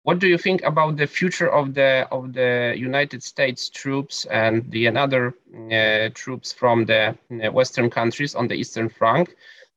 what 0.03 0.19
do 0.19 0.27
you 0.27 0.37
think 0.37 0.63
about 0.63 0.97
the 0.97 1.07
future 1.07 1.49
of 1.49 1.73
the 1.73 2.07
of 2.11 2.33
the 2.33 2.73
United 2.77 3.21
States 3.23 3.69
troops 3.69 4.25
and 4.25 4.69
the 4.71 4.87
another 4.87 5.35
uh, 5.71 6.09
troops 6.13 6.51
from 6.51 6.85
the 6.85 7.15
uh, 7.31 7.51
Western 7.51 7.89
countries 7.89 8.35
on 8.35 8.47
the 8.47 8.55
Eastern? 8.55 8.89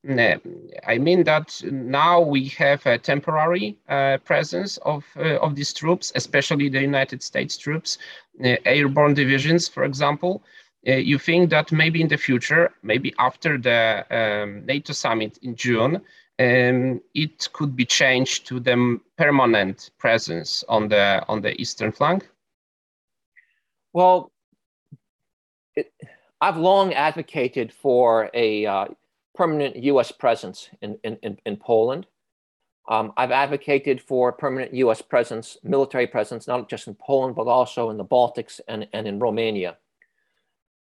Uh, 0.07 0.37
I 0.85 0.97
mean 0.97 1.23
that 1.23 1.61
now 1.63 2.21
we 2.21 2.45
have 2.57 2.85
a 2.85 2.97
temporary 2.97 3.77
uh, 3.89 4.17
presence 4.23 4.77
of 4.77 5.03
uh, 5.17 5.37
of 5.39 5.55
these 5.55 5.73
troops, 5.73 6.11
especially 6.15 6.69
the 6.69 6.81
United 6.81 7.21
States 7.23 7.57
troops, 7.57 7.97
uh, 8.43 8.55
airborne 8.65 9.13
divisions, 9.13 9.67
for 9.67 9.83
example. 9.83 10.43
You 10.85 11.17
think 11.17 11.49
that 11.49 11.71
maybe 11.71 12.01
in 12.01 12.07
the 12.07 12.17
future, 12.17 12.71
maybe 12.83 13.13
after 13.17 13.57
the 13.57 14.05
um, 14.11 14.65
NATO 14.65 14.93
summit 14.93 15.39
in 15.41 15.55
June, 15.55 16.01
um, 16.37 17.01
it 17.13 17.49
could 17.53 17.75
be 17.75 17.85
changed 17.85 18.45
to 18.47 18.59
the 18.59 18.99
permanent 19.17 19.91
presence 19.97 20.63
on 20.67 20.89
the 20.89 21.23
on 21.27 21.41
the 21.41 21.59
eastern 21.59 21.91
flank? 21.91 22.27
Well, 23.93 24.31
it, 25.75 25.91
I've 26.41 26.57
long 26.57 26.93
advocated 26.93 27.71
for 27.71 28.29
a 28.33 28.65
uh, 28.65 28.85
permanent 29.33 29.75
U.S. 29.77 30.11
presence 30.11 30.69
in, 30.81 30.97
in, 31.03 31.37
in 31.45 31.57
Poland. 31.57 32.05
Um, 32.87 33.13
I've 33.17 33.31
advocated 33.31 34.01
for 34.01 34.31
permanent 34.31 34.73
U.S. 34.75 35.01
presence, 35.01 35.57
military 35.63 36.07
presence, 36.07 36.47
not 36.47 36.69
just 36.69 36.87
in 36.87 36.95
Poland, 36.95 37.35
but 37.35 37.47
also 37.47 37.89
in 37.89 37.97
the 37.97 38.05
Baltics 38.05 38.59
and, 38.67 38.87
and 38.93 39.07
in 39.07 39.19
Romania. 39.19 39.77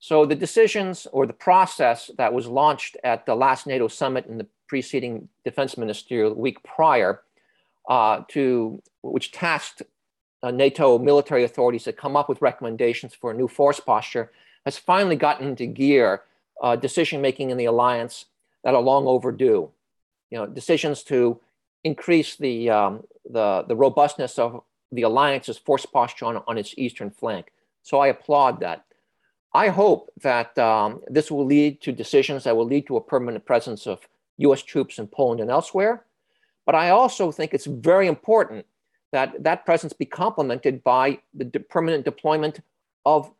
So 0.02 0.26
the 0.26 0.34
decisions 0.34 1.06
or 1.12 1.28
the 1.28 1.32
process 1.32 2.10
that 2.18 2.34
was 2.34 2.48
launched 2.48 2.96
at 3.04 3.24
the 3.24 3.36
last 3.36 3.68
NATO 3.68 3.86
summit 3.86 4.26
in 4.26 4.36
the 4.36 4.48
preceding 4.66 5.28
defense 5.44 5.78
ministerial 5.78 6.34
week 6.34 6.60
prior 6.64 7.22
uh, 7.88 8.22
to 8.30 8.82
which 9.02 9.30
tasked 9.30 9.82
uh, 10.42 10.50
NATO 10.50 10.98
military 10.98 11.44
authorities 11.44 11.84
to 11.84 11.92
come 11.92 12.16
up 12.16 12.28
with 12.28 12.42
recommendations 12.42 13.14
for 13.14 13.30
a 13.30 13.34
new 13.34 13.46
force 13.46 13.78
posture 13.78 14.32
has 14.64 14.76
finally 14.76 15.14
gotten 15.14 15.46
into 15.46 15.66
gear 15.66 16.22
uh, 16.60 16.74
decision 16.74 17.20
making 17.20 17.50
in 17.50 17.56
the 17.56 17.66
alliance 17.66 18.24
that 18.64 18.74
are 18.74 18.82
long 18.82 19.06
overdue. 19.06 19.70
You 20.32 20.38
know, 20.38 20.46
decisions 20.46 21.04
to 21.04 21.38
increase 21.84 22.34
the, 22.34 22.70
um, 22.70 23.04
the, 23.30 23.64
the 23.68 23.76
robustness 23.76 24.36
of 24.36 24.64
the 24.90 25.02
alliance's 25.02 25.58
force 25.58 25.86
posture 25.86 26.24
on, 26.24 26.42
on 26.48 26.58
its 26.58 26.74
eastern 26.76 27.12
flank. 27.12 27.52
So 27.84 28.00
I 28.00 28.08
applaud 28.08 28.58
that. 28.62 28.84
I 29.54 29.68
hope 29.68 30.10
that 30.22 30.56
um, 30.58 31.02
this 31.08 31.30
will 31.30 31.44
lead 31.44 31.82
to 31.82 31.92
decisions 31.92 32.44
that 32.44 32.56
will 32.56 32.66
lead 32.66 32.86
to 32.86 32.96
a 32.96 33.00
permanent 33.00 33.44
presence 33.44 33.86
of 33.86 34.00
US 34.38 34.62
troops 34.62 34.98
in 34.98 35.06
Poland 35.06 35.40
and 35.40 35.50
elsewhere. 35.50 36.04
But 36.64 36.74
I 36.74 36.90
also 36.90 37.32
think 37.32 37.52
it's 37.52 37.66
very 37.66 38.06
important 38.06 38.66
that 39.12 39.42
that 39.44 39.66
presence 39.66 39.92
be 39.92 40.06
complemented 40.06 40.82
by 40.82 41.18
the 41.34 41.44
de- 41.44 41.60
permanent 41.60 42.04
deployment 42.04 42.60
of 43.04 43.30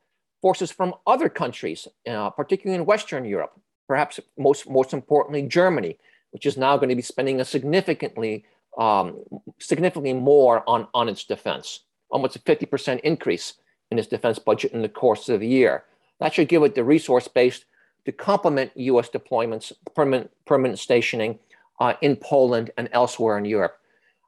forces 0.43 0.71
from 0.71 0.95
other 1.07 1.29
countries, 1.29 1.89
uh, 2.09 2.29
particularly 2.31 2.79
in 2.79 2.85
Western 2.85 3.25
Europe, 3.25 3.59
perhaps 3.89 4.21
most, 4.37 4.69
most 4.69 4.93
importantly, 4.93 5.43
Germany, 5.43 5.97
which 6.33 6.45
is 6.45 6.57
now 6.57 6.77
going 6.77 6.89
to 6.91 6.97
be 6.97 7.03
spending 7.03 7.41
a 7.41 7.45
significantly, 7.45 8.45
um, 8.77 9.21
significantly 9.61 10.13
more 10.13 10.69
on, 10.69 10.89
on 10.93 11.09
its 11.09 11.25
defense, 11.25 11.81
almost 12.11 12.37
a 12.37 12.41
50% 12.41 13.01
increase 13.01 13.55
in 13.91 13.99
its 13.99 14.09
defense 14.09 14.39
budget 14.39 14.73
in 14.73 14.83
the 14.83 14.89
course 14.89 15.29
of 15.29 15.41
the 15.41 15.49
year. 15.49 15.85
That 16.23 16.35
should 16.35 16.49
give 16.49 16.63
it 16.63 16.77
the 16.77 16.85
resource 16.85 17.27
base 17.27 17.65
to 18.05 18.13
complement 18.13 18.71
US 18.77 19.11
deployments, 19.11 19.73
permanent, 19.97 20.31
permanent 20.47 20.79
stationing 20.79 21.41
uh, 21.81 21.95
in 22.01 22.15
Poland 22.15 22.71
and 22.79 22.89
elsewhere 22.93 23.39
in 23.39 23.45
Europe. 23.45 23.77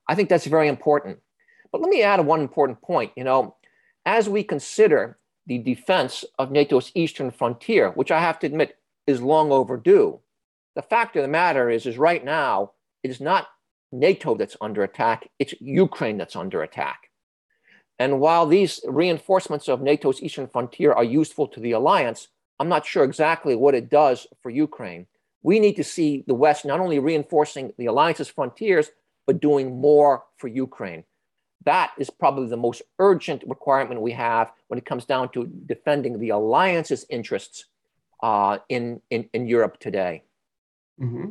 I 0.09 0.17
think 0.17 0.29
that's 0.29 0.47
very 0.47 0.67
important. 0.67 1.21
But 1.71 1.81
let 1.81 1.91
me 1.91 2.03
add 2.03 2.19
one 2.27 2.41
important 2.41 2.83
point. 2.83 3.13
You 3.17 3.23
know, 3.23 3.55
as 4.05 4.29
we 4.29 4.43
consider 4.43 5.19
the 5.47 5.59
defense 5.59 6.25
of 6.37 6.51
NATO's 6.51 6.91
eastern 6.97 7.31
frontier, 7.31 7.91
which 7.91 8.11
I 8.11 8.19
have 8.19 8.41
to 8.41 8.47
admit 8.49 8.77
is 9.07 9.23
long 9.23 9.53
overdue, 9.53 10.19
the 10.75 10.83
fact 10.83 11.15
of 11.15 11.23
the 11.23 11.29
matter 11.29 11.71
is, 11.71 11.87
is 11.87 11.97
right 11.97 12.25
now, 12.25 12.73
it 13.05 13.11
is 13.11 13.21
not 13.21 13.47
NATO 13.93 14.35
that's 14.35 14.57
under 14.61 14.83
attack, 14.83 15.31
it's 15.39 15.55
Ukraine 15.61 16.19
that's 16.19 16.35
under 16.35 16.63
attack. 16.65 17.11
And 17.99 18.21
while 18.21 18.47
these 18.47 18.81
reinforcements 18.87 19.69
of 19.69 19.81
NATO's 19.81 20.21
eastern 20.21 20.49
frontier 20.49 20.93
are 20.93 21.05
useful 21.05 21.47
to 21.49 21.61
the 21.61 21.73
alliance, 21.73 22.29
I'm 22.59 22.69
not 22.69 22.87
sure 22.87 23.05
exactly 23.05 23.55
what 23.55 23.75
it 23.75 23.89
does 23.89 24.27
for 24.43 24.51
Ukraine. 24.51 25.07
We 25.43 25.61
need 25.61 25.77
to 25.77 25.85
see 25.85 26.25
the 26.27 26.35
West 26.35 26.65
not 26.65 26.81
only 26.81 26.99
reinforcing 26.99 27.73
the 27.79 27.87
alliance's 27.87 28.29
frontiers, 28.29 28.91
but 29.27 29.41
doing 29.41 29.81
more 29.81 30.25
for 30.39 30.49
Ukraine. 30.49 31.05
That 31.65 31.93
is 31.99 32.11
probably 32.11 32.49
the 32.49 32.57
most 32.57 32.83
urgent 32.99 33.43
requirement 33.47 34.01
we 34.01 34.13
have 34.13 34.53
when 34.69 34.79
it 34.79 34.85
comes 34.85 35.05
down 35.05 35.31
to 35.31 35.47
defending 35.47 36.19
the 36.19 36.31
alliance's 36.31 37.07
interests 37.09 37.67
uh, 38.23 38.59
in, 38.69 39.01
in, 39.11 39.29
in 39.33 39.47
Europe 39.47 39.79
today. 39.81 40.23
Mm-hmm. 41.01 41.31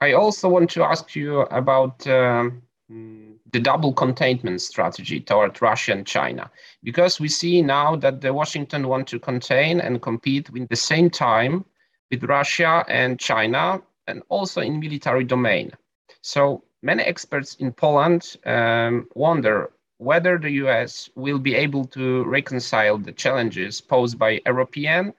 I 0.00 0.12
also 0.12 0.48
want 0.48 0.70
to 0.70 0.82
ask 0.82 1.14
you 1.14 1.40
about 1.40 2.06
um, 2.06 2.62
the 2.90 3.60
double 3.60 3.92
containment 3.92 4.60
strategy 4.60 5.20
toward 5.20 5.60
Russia 5.62 5.92
and 5.92 6.06
China, 6.06 6.50
because 6.82 7.20
we 7.20 7.28
see 7.28 7.62
now 7.62 7.96
that 7.96 8.20
the 8.20 8.32
Washington 8.32 8.88
want 8.88 9.06
to 9.08 9.18
contain 9.18 9.80
and 9.80 10.02
compete 10.02 10.48
in 10.54 10.66
the 10.70 10.76
same 10.76 11.08
time 11.08 11.64
with 12.10 12.24
Russia 12.24 12.84
and 12.88 13.18
China, 13.20 13.80
and 14.08 14.22
also 14.28 14.60
in 14.60 14.80
military 14.80 15.24
domain. 15.24 15.70
So 16.22 16.64
many 16.82 17.02
experts 17.04 17.54
in 17.56 17.72
Poland 17.72 18.36
um, 18.44 19.08
wonder 19.14 19.70
whether 19.98 20.38
the 20.38 20.50
US 20.64 21.08
will 21.14 21.38
be 21.38 21.54
able 21.54 21.84
to 21.84 22.24
reconcile 22.24 22.98
the 22.98 23.12
challenges 23.12 23.80
posed 23.80 24.18
by 24.18 24.40
European 24.46 25.12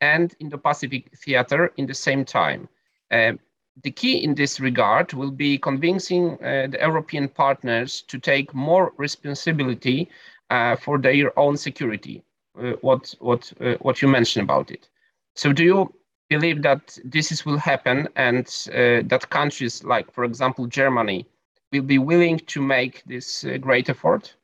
and 0.00 0.34
Indo-Pacific 0.40 1.16
theater 1.16 1.72
in 1.76 1.86
the 1.86 1.94
same 1.94 2.24
time. 2.24 2.68
Um, 3.10 3.38
the 3.82 3.90
key 3.90 4.22
in 4.22 4.34
this 4.34 4.60
regard 4.60 5.12
will 5.12 5.30
be 5.30 5.58
convincing 5.58 6.34
uh, 6.34 6.66
the 6.68 6.78
European 6.80 7.28
partners 7.28 8.02
to 8.08 8.18
take 8.18 8.54
more 8.54 8.92
responsibility 8.96 10.08
uh, 10.50 10.76
for 10.76 10.98
their 10.98 11.38
own 11.38 11.56
security. 11.56 12.22
Uh, 12.58 12.72
what 12.80 13.14
what 13.20 13.52
what 13.80 14.00
you 14.00 14.08
mentioned 14.08 14.42
about 14.42 14.70
it. 14.70 14.88
So, 15.34 15.52
do 15.52 15.62
you 15.62 15.94
believe 16.30 16.62
that 16.62 16.98
this 17.04 17.30
is, 17.30 17.44
will 17.44 17.58
happen, 17.58 18.08
and 18.16 18.46
uh, 18.68 19.02
that 19.04 19.28
countries 19.28 19.84
like, 19.84 20.10
for 20.12 20.24
example, 20.24 20.66
Germany, 20.66 21.26
will 21.72 21.82
be 21.82 21.98
willing 21.98 22.38
to 22.38 22.62
make 22.62 23.02
this 23.04 23.44
uh, 23.44 23.58
great 23.58 23.90
effort? 23.90 24.34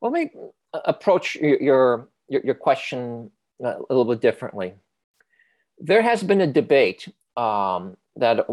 Well, 0.00 0.12
let 0.12 0.34
me 0.34 0.40
approach 0.84 1.36
your 1.36 2.08
your, 2.28 2.42
your 2.44 2.54
question 2.54 3.30
a 3.64 3.78
little 3.88 4.04
bit 4.04 4.20
differently. 4.20 4.74
There 5.78 6.02
has 6.02 6.22
been 6.22 6.42
a 6.42 6.46
debate 6.46 7.08
um, 7.36 7.96
that, 8.16 8.46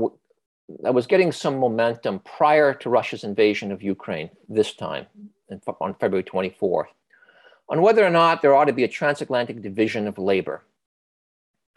that 0.83 0.93
was 0.93 1.07
getting 1.07 1.31
some 1.31 1.59
momentum 1.59 2.19
prior 2.19 2.73
to 2.75 2.89
Russia's 2.89 3.23
invasion 3.23 3.71
of 3.71 3.81
Ukraine 3.81 4.29
this 4.47 4.73
time 4.73 5.07
on 5.81 5.95
February 5.95 6.23
24th 6.23 6.85
on 7.69 7.81
whether 7.81 8.05
or 8.05 8.09
not 8.09 8.41
there 8.41 8.55
ought 8.55 8.65
to 8.65 8.73
be 8.73 8.83
a 8.83 8.87
transatlantic 8.87 9.61
division 9.61 10.07
of 10.07 10.17
labor, 10.17 10.63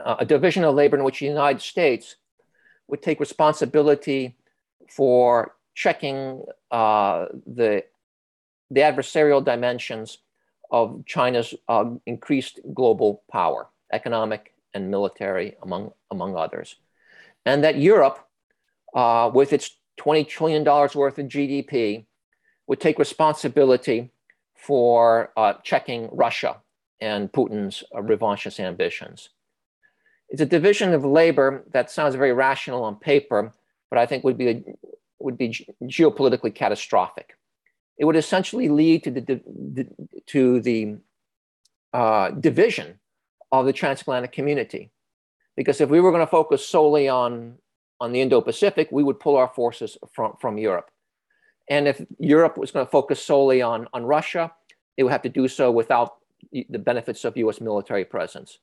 uh, 0.05 0.17
a 0.19 0.25
division 0.25 0.65
of 0.65 0.75
labor 0.75 0.97
in 0.97 1.05
which 1.05 1.21
the 1.21 1.27
United 1.27 1.61
States 1.61 2.17
would 2.89 3.03
take 3.03 3.21
responsibility 3.21 4.37
for 4.89 5.55
checking 5.75 6.43
uh, 6.71 7.27
the, 7.47 7.85
the 8.71 8.81
adversarial 8.81 9.45
dimensions 9.45 10.19
of 10.71 11.05
China's 11.05 11.55
uh, 11.69 11.85
increased 12.07 12.61
global 12.73 13.23
power, 13.31 13.69
economic 13.93 14.55
and 14.75 14.91
military, 14.91 15.55
among, 15.63 15.93
among 16.11 16.37
others 16.37 16.77
and 17.45 17.65
that 17.65 17.79
Europe, 17.79 18.27
uh, 18.95 19.31
with 19.33 19.53
its 19.53 19.77
$20 20.01 20.29
trillion 20.29 20.65
worth 20.65 21.19
of 21.19 21.27
GDP, 21.27 22.05
would 22.67 22.81
take 22.81 22.99
responsibility 22.99 24.11
for 24.55 25.33
uh, 25.37 25.55
checking 25.65 26.09
Russia 26.13 26.57
and 27.01 27.33
Putin's 27.33 27.83
uh, 27.95 27.99
revanchist 27.99 28.61
ambitions. 28.61 29.31
It's 30.29 30.41
a 30.41 30.47
division 30.47 30.95
of 30.95 31.05
labor 31.05 31.65
that 31.73 31.91
sounds 31.91 32.15
very 32.15 32.33
rational 32.33 32.85
on 32.85 32.97
paper, 32.97 33.53
but 33.91 33.99
I 33.99 34.07
think 34.07 34.25
would 34.25 34.39
be, 34.39 34.49
a, 34.49 34.65
would 35.19 35.37
be 35.37 35.67
geopolitically 35.83 36.55
catastrophic. 36.55 37.37
It 37.99 38.05
would 38.05 38.17
essentially 38.17 38.69
lead 38.69 39.05
to 39.05 39.11
the, 39.11 39.21
the 39.21 39.87
to 40.27 40.61
the 40.61 40.97
uh, 41.93 42.31
division 42.31 42.99
of 43.51 43.67
the 43.67 43.73
transatlantic 43.73 44.33
community 44.33 44.91
because 45.57 45.81
if 45.81 45.91
we 45.91 46.01
were 46.01 46.11
going 46.11 46.25
to 46.25 46.31
focus 46.31 46.67
solely 46.67 47.09
on, 47.09 47.59
on 48.01 48.13
the 48.13 48.21
Indo-Pacific, 48.21 48.89
we 48.91 49.03
would 49.03 49.21
pull 49.21 49.37
our 49.37 49.49
forces 49.49 49.99
from, 50.13 50.35
from 50.41 50.59
Europe. 50.59 50.91
And 51.69 51.87
if 51.87 52.05
Europe 52.19 52.59
was 52.59 52.71
going 52.71 52.87
to 52.87 52.91
focus 52.91 53.25
solely 53.25 53.63
on, 53.63 53.89
on 53.93 54.05
Russia, 54.05 54.53
it 54.97 55.05
would 55.05 55.13
have 55.13 55.23
to 55.23 55.29
do 55.29 55.49
so 55.49 55.71
without 55.71 56.17
the 56.53 56.79
benefits 56.79 57.25
of 57.25 57.37
US 57.37 57.61
military 57.61 58.05
presence. 58.05 58.59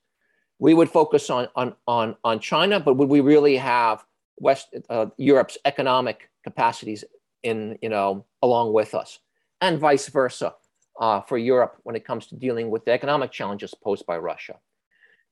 We 0.59 0.73
would 0.73 0.89
focus 0.89 1.29
on, 1.29 1.47
on, 1.55 1.75
on, 1.87 2.15
on 2.23 2.39
China, 2.39 2.79
but 2.79 2.95
would 2.95 3.07
we 3.07 3.21
really 3.21 3.55
have 3.57 4.03
West 4.37 4.75
uh, 4.89 5.07
Europe's 5.17 5.57
economic 5.65 6.29
capacities 6.43 7.05
in, 7.43 7.77
you 7.81 7.89
know, 7.89 8.25
along 8.41 8.73
with 8.73 8.93
us? 8.93 9.19
And 9.61 9.79
vice 9.79 10.09
versa 10.09 10.55
uh, 10.99 11.21
for 11.21 11.37
Europe 11.37 11.77
when 11.83 11.95
it 11.95 12.05
comes 12.05 12.27
to 12.27 12.35
dealing 12.35 12.69
with 12.69 12.83
the 12.83 12.91
economic 12.91 13.31
challenges 13.31 13.73
posed 13.73 14.05
by 14.05 14.17
Russia 14.17 14.59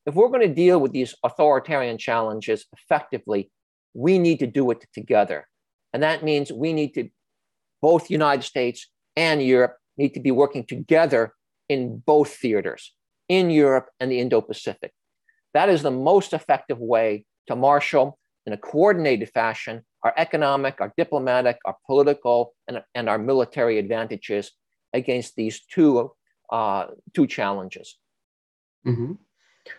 if 0.08 0.16
we're 0.16 0.30
going 0.30 0.48
to 0.48 0.54
deal 0.54 0.80
with 0.80 0.94
these 0.94 1.14
authoritarian 1.24 1.98
challenges 1.98 2.66
effectively, 2.74 3.52
we 3.94 4.18
need 4.18 4.40
to 4.40 4.48
do 4.48 4.72
it 4.72 4.84
together. 4.94 5.46
And 5.94 6.02
that 6.02 6.24
means 6.24 6.52
we 6.52 6.72
need 6.72 6.94
to, 6.94 7.10
both 7.82 8.10
United 8.10 8.44
States 8.44 8.88
and 9.18 9.44
Europe 9.44 9.76
need 9.98 10.14
to 10.14 10.22
be 10.22 10.32
working 10.32 10.66
together 10.66 11.34
in 11.68 12.02
both 12.06 12.30
theaters, 12.30 12.94
in 13.28 13.50
Europe 13.50 13.90
and 14.00 14.10
the 14.10 14.20
Indo 14.20 14.40
Pacific. 14.40 14.94
That 15.54 15.68
is 15.68 15.82
the 15.82 15.92
most 15.92 16.34
effective 16.34 16.80
way 16.80 17.26
to 17.48 17.56
marshal 17.56 18.18
in 18.46 18.54
a 18.54 18.58
coordinated 18.58 19.30
fashion 19.30 19.84
our 20.04 20.14
economic, 20.16 20.80
our 20.80 20.94
diplomatic, 20.96 21.58
our 21.66 21.76
political, 21.86 22.54
and, 22.68 22.82
and 22.96 23.10
our 23.10 23.18
military 23.18 23.78
advantages 23.78 24.52
against 24.94 25.36
these 25.36 25.66
two, 25.66 26.12
uh, 26.52 26.86
two 27.14 27.28
challenges. 27.28 27.98
Mm-hmm. 28.86 29.14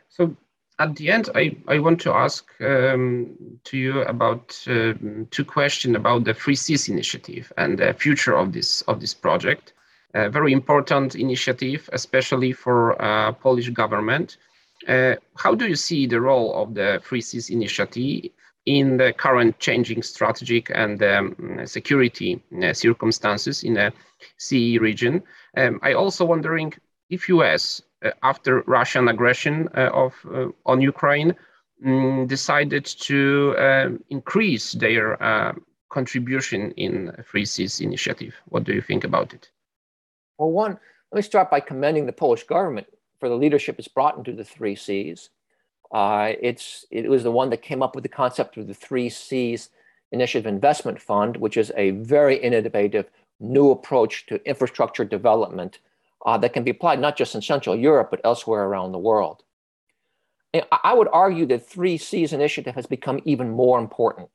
So 0.08 0.36
at 0.78 0.94
the 0.96 1.10
end, 1.10 1.28
I, 1.34 1.56
I 1.66 1.78
want 1.80 2.00
to 2.02 2.12
ask 2.12 2.48
um, 2.60 3.36
to 3.64 3.76
you 3.76 4.02
about 4.02 4.56
uh, 4.68 4.94
two 5.30 5.44
questions 5.44 5.96
about 5.96 6.24
the 6.24 6.34
Three 6.34 6.54
Seas 6.54 6.88
initiative 6.88 7.52
and 7.56 7.78
the 7.78 7.94
future 7.94 8.36
of 8.36 8.52
this 8.52 8.82
of 8.82 9.00
this 9.00 9.14
project. 9.14 9.72
A 10.14 10.30
very 10.30 10.52
important 10.52 11.16
initiative, 11.16 11.90
especially 11.92 12.52
for 12.52 13.00
uh, 13.02 13.32
Polish 13.32 13.70
government. 13.70 14.38
Uh, 14.86 15.16
how 15.36 15.54
do 15.54 15.66
you 15.66 15.76
see 15.76 16.06
the 16.06 16.20
role 16.20 16.54
of 16.62 16.74
the 16.74 17.00
Three 17.04 17.20
Seas 17.20 17.50
initiative 17.50 18.30
in 18.64 18.96
the 18.98 19.12
current 19.12 19.58
changing 19.58 20.02
strategic 20.02 20.70
and 20.74 21.02
um, 21.02 21.60
security 21.64 22.40
uh, 22.62 22.72
circumstances 22.72 23.64
in 23.64 23.74
the 23.74 23.92
CE 24.38 24.78
region? 24.80 25.22
Um, 25.56 25.80
I 25.82 25.94
also 25.94 26.24
wondering 26.24 26.72
if 27.10 27.28
US 27.28 27.82
after 28.22 28.62
Russian 28.66 29.08
aggression 29.08 29.68
uh, 29.76 29.90
of 29.92 30.14
uh, 30.32 30.48
on 30.66 30.80
Ukraine, 30.80 31.34
um, 31.84 32.26
decided 32.26 32.84
to 32.84 33.98
increase 34.10 34.72
their 34.72 35.16
contribution 35.90 36.72
in 36.72 37.12
Three 37.30 37.44
Seas 37.44 37.80
initiative. 37.80 38.34
What 38.46 38.64
do 38.64 38.72
you 38.72 38.82
think 38.82 39.04
about 39.04 39.32
it? 39.32 39.50
Well, 40.38 40.50
one, 40.50 40.78
let 41.10 41.16
me 41.16 41.22
start 41.22 41.50
by 41.50 41.60
commending 41.60 42.06
the 42.06 42.12
Polish 42.12 42.44
government 42.44 42.86
for 43.18 43.28
the 43.28 43.36
leadership 43.36 43.78
it's 43.78 43.88
brought 43.88 44.16
into 44.16 44.32
the 44.32 44.44
Three 44.44 44.76
Seas. 44.76 45.30
Uh, 45.90 46.32
it's, 46.40 46.84
it 46.90 47.08
was 47.08 47.22
the 47.22 47.32
one 47.32 47.50
that 47.50 47.62
came 47.62 47.82
up 47.82 47.94
with 47.94 48.02
the 48.02 48.08
concept 48.08 48.56
of 48.56 48.66
the 48.66 48.74
Three 48.74 49.08
Seas 49.08 49.70
Initiative 50.12 50.46
Investment 50.46 51.00
Fund, 51.00 51.36
which 51.36 51.56
is 51.56 51.72
a 51.76 51.90
very 51.90 52.36
innovative 52.36 53.10
new 53.40 53.70
approach 53.70 54.26
to 54.26 54.46
infrastructure 54.46 55.04
development 55.04 55.78
uh, 56.26 56.38
that 56.38 56.52
can 56.52 56.64
be 56.64 56.70
applied 56.70 57.00
not 57.00 57.16
just 57.16 57.34
in 57.34 57.42
Central 57.42 57.76
Europe, 57.76 58.08
but 58.10 58.20
elsewhere 58.24 58.64
around 58.64 58.92
the 58.92 58.98
world. 58.98 59.42
And 60.52 60.64
I 60.84 60.94
would 60.94 61.08
argue 61.12 61.46
that 61.46 61.68
Three 61.68 61.98
Seas 61.98 62.32
initiative 62.32 62.74
has 62.74 62.86
become 62.86 63.20
even 63.24 63.50
more 63.50 63.78
important. 63.78 64.30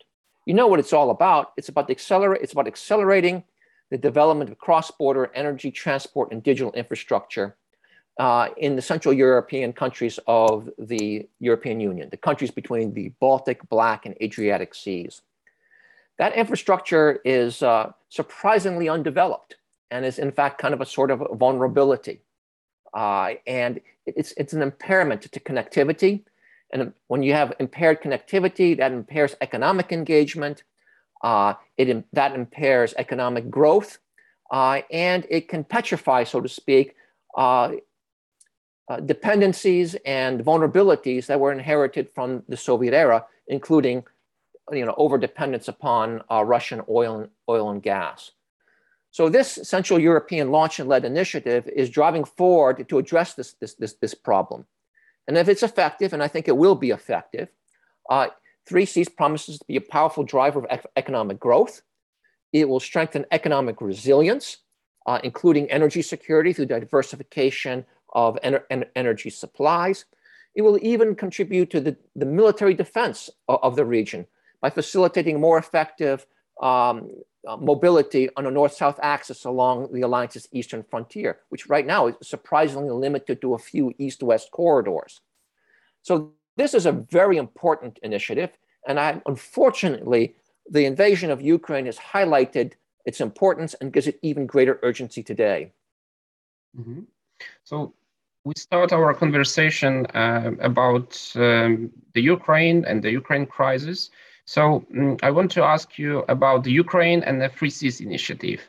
You 0.46 0.54
know 0.54 0.68
what 0.68 0.80
it's 0.80 0.94
all 0.94 1.10
about. 1.10 1.54
It's 1.58 1.70
about, 1.70 1.90
accelerate, 1.90 2.42
it's 2.42 2.54
about 2.54 2.68
accelerating 2.68 3.44
the 3.90 3.98
development 3.98 4.50
of 4.50 4.58
cross-border 4.58 5.32
energy, 5.34 5.72
transport, 5.72 6.32
and 6.32 6.44
digital 6.44 6.72
infrastructure 6.74 7.56
uh, 8.20 8.50
in 8.58 8.76
the 8.76 8.82
Central 8.82 9.14
European 9.14 9.74
countries 9.74 10.20
of 10.28 10.70
the 10.78 11.28
European 11.40 11.80
Union, 11.80 12.10
the 12.10 12.18
countries 12.18 12.52
between 12.52 12.94
the 12.94 13.10
Baltic, 13.20 13.68
Black, 13.70 14.06
and 14.06 14.16
Adriatic 14.22 14.76
Seas. 14.76 15.22
That 16.20 16.36
infrastructure 16.36 17.20
is 17.26 17.64
uh, 17.64 17.92
surprisingly 18.10 18.88
undeveloped 18.88 19.56
and 19.94 20.06
is 20.06 20.18
in 20.18 20.32
fact 20.32 20.60
kind 20.60 20.74
of 20.74 20.82
a 20.82 20.86
sort 20.86 21.12
of 21.12 21.20
vulnerability. 21.34 22.22
Uh, 22.94 23.34
and 23.48 23.80
it's, 24.06 24.34
it's 24.38 24.54
an 24.54 24.62
impairment 24.62 25.22
to 25.22 25.40
connectivity. 25.40 26.24
And 26.72 26.94
when 27.08 27.22
you 27.22 27.34
have 27.34 27.54
impaired 27.60 28.02
connectivity, 28.02 28.76
that 28.78 28.92
impairs 28.92 29.36
economic 29.42 29.92
engagement, 29.92 30.64
uh, 31.24 31.54
it, 31.78 32.04
that 32.12 32.34
impairs 32.34 32.96
economic 32.98 33.52
growth, 33.52 34.00
uh, 34.52 34.82
and 34.92 35.26
it 35.30 35.48
can 35.48 35.64
petrify, 35.64 36.24
so 36.24 36.42
to 36.42 36.50
speak, 36.50 36.96
uh, 37.38 37.74
uh, 38.90 39.00
dependencies 39.00 39.96
and 40.06 40.44
vulnerabilities 40.44 41.28
that 41.28 41.40
were 41.40 41.52
inherited 41.52 42.10
from 42.16 42.44
the 42.50 42.58
Soviet 42.58 42.94
era, 42.94 43.26
including 43.48 44.04
you 44.72 44.86
know, 44.86 44.96
overdependence 44.98 45.68
upon 45.68 46.24
uh, 46.32 46.44
Russian 46.44 46.82
oil 46.90 47.28
oil 47.48 47.70
and 47.70 47.82
gas. 47.84 48.32
So 49.14 49.30
this 49.30 49.60
Central 49.62 50.00
European 50.00 50.50
launch 50.50 50.80
and 50.80 50.90
led 50.90 51.06
initiative 51.06 51.68
is 51.68 51.92
driving 51.92 52.24
forward 52.24 52.90
to 52.90 52.98
address 52.98 53.36
this, 53.36 53.54
this, 53.54 53.76
this, 53.76 53.94
this 54.02 54.16
problem. 54.16 54.66
And 55.28 55.38
if 55.38 55.48
it's 55.48 55.62
effective, 55.62 56.14
and 56.14 56.24
I 56.24 56.28
think 56.28 56.48
it 56.48 56.58
will 56.58 56.74
be 56.74 56.90
effective, 56.90 57.50
uh, 58.10 58.30
3 58.66 58.86
Seas 58.88 59.10
promises 59.10 59.60
to 59.60 59.66
be 59.66 59.76
a 59.76 59.82
powerful 59.82 60.24
driver 60.24 60.66
of 60.66 60.88
economic 60.98 61.40
growth. 61.40 61.84
It 62.54 62.68
will 62.68 62.80
strengthen 62.80 63.28
economic 63.30 63.82
resilience, 63.82 64.58
uh, 65.06 65.20
including 65.24 65.70
energy 65.70 66.02
security 66.02 66.52
through 66.52 66.66
diversification 66.66 67.86
of 68.14 68.40
ener 68.44 68.64
energy 68.96 69.30
supplies. 69.30 70.06
It 70.56 70.64
will 70.64 70.80
even 70.82 71.14
contribute 71.14 71.70
to 71.70 71.80
the, 71.80 71.98
the 72.16 72.26
military 72.26 72.74
defense 72.74 73.30
of, 73.48 73.60
of 73.62 73.76
the 73.76 73.86
region 73.86 74.26
by 74.60 74.72
facilitating 74.72 75.40
more 75.40 75.60
effective 75.60 76.26
um, 76.64 77.12
uh, 77.48 77.58
mobility 77.58 78.30
on 78.38 78.46
a 78.46 78.52
north-south 78.52 79.00
axis 79.02 79.44
along 79.46 79.92
the 79.94 80.02
alliance's 80.02 80.48
eastern 80.52 80.84
frontier, 80.84 81.40
which 81.50 81.68
right 81.68 81.86
now 81.86 82.08
is 82.08 82.16
surprisingly 82.22 82.92
limited 82.92 83.42
to 83.42 83.54
a 83.54 83.58
few 83.60 83.94
east-west 83.98 84.52
corridors. 84.52 85.22
So 86.02 86.34
this 86.58 86.74
is 86.74 86.86
a 86.86 86.92
very 86.92 87.38
important 87.38 88.00
initiative, 88.04 88.52
And 88.88 89.00
I, 89.00 89.22
unfortunately, 89.26 90.36
the 90.70 90.86
invasion 90.86 91.32
of 91.32 91.42
Ukraine 91.42 91.86
has 91.86 91.98
highlighted 91.98 92.74
its 93.06 93.22
importance 93.22 93.74
and 93.76 93.94
gives 93.94 94.08
it 94.08 94.20
even 94.22 94.46
greater 94.46 94.80
urgency 94.84 95.24
today. 95.24 95.72
Mm-hmm. 96.78 97.02
So 97.64 97.94
we 98.46 98.54
start 98.56 98.92
our 98.94 99.14
conversation 99.14 100.06
uh, 100.08 100.52
about 100.60 101.20
um, 101.36 101.92
the 102.14 102.22
Ukraine 102.22 102.86
and 102.86 103.02
the 103.02 103.12
Ukraine 103.12 103.46
crisis. 103.46 104.10
So 104.46 104.86
um, 104.96 105.18
I 105.24 105.32
want 105.32 105.52
to 105.52 105.64
ask 105.64 105.98
you 105.98 106.24
about 106.28 106.64
the 106.64 106.72
Ukraine 106.72 107.24
and 107.24 107.42
the 107.42 107.50
Free 107.50 107.70
Seas 107.70 108.02
Initiative, 108.02 108.62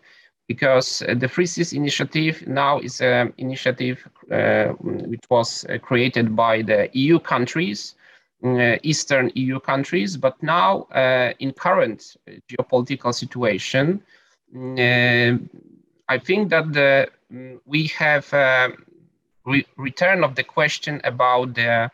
because 0.46 1.02
uh, 1.02 1.14
the 1.14 1.28
Free 1.28 1.46
Seas 1.46 1.72
Initiative 1.72 2.46
now 2.46 2.78
is 2.78 3.00
an 3.00 3.32
initiative 3.38 4.06
uh, 4.30 4.68
which 4.78 5.24
was 5.30 5.64
uh, 5.64 5.78
created 5.78 6.36
by 6.36 6.62
the 6.62 6.88
EU 6.92 7.18
countries, 7.18 7.94
uh, 8.44 8.76
Eastern 8.82 9.32
EU 9.34 9.58
countries, 9.58 10.16
but 10.16 10.40
now 10.42 10.82
uh, 10.92 11.32
in 11.40 11.52
current 11.52 12.16
geopolitical 12.48 13.12
situation, 13.12 14.02
I 16.06 16.18
think 16.18 16.50
that 16.50 16.72
the, 16.72 17.08
we 17.64 17.86
have 17.88 18.32
re 19.46 19.66
return 19.76 20.22
of 20.22 20.34
the 20.36 20.44
question 20.44 21.00
about 21.04 21.54
the 21.54 21.90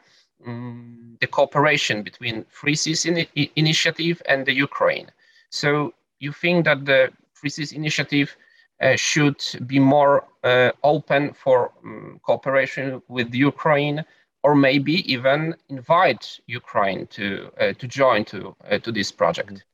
um, 0.46 0.99
the 1.20 1.26
cooperation 1.26 2.02
between 2.02 2.44
Free 2.48 2.74
Seas 2.74 3.04
in 3.04 3.26
initiative 3.56 4.22
and 4.26 4.46
the 4.46 4.54
Ukraine. 4.54 5.10
So 5.50 5.94
you 6.18 6.32
think 6.32 6.64
that 6.64 6.84
the 6.84 7.10
Free 7.34 7.50
Seas 7.50 7.72
initiative 7.72 8.36
uh, 8.80 8.96
should 8.96 9.44
be 9.66 9.78
more 9.78 10.24
uh, 10.42 10.72
open 10.82 11.32
for 11.34 11.72
um, 11.84 12.20
cooperation 12.22 13.02
with 13.08 13.34
Ukraine, 13.34 14.04
or 14.42 14.54
maybe 14.54 15.12
even 15.12 15.54
invite 15.68 16.40
Ukraine 16.46 17.06
to 17.08 17.50
uh, 17.60 17.72
to 17.74 17.86
join 17.86 18.24
to 18.26 18.56
uh, 18.70 18.78
to 18.78 18.90
this 18.90 19.12
project. 19.12 19.64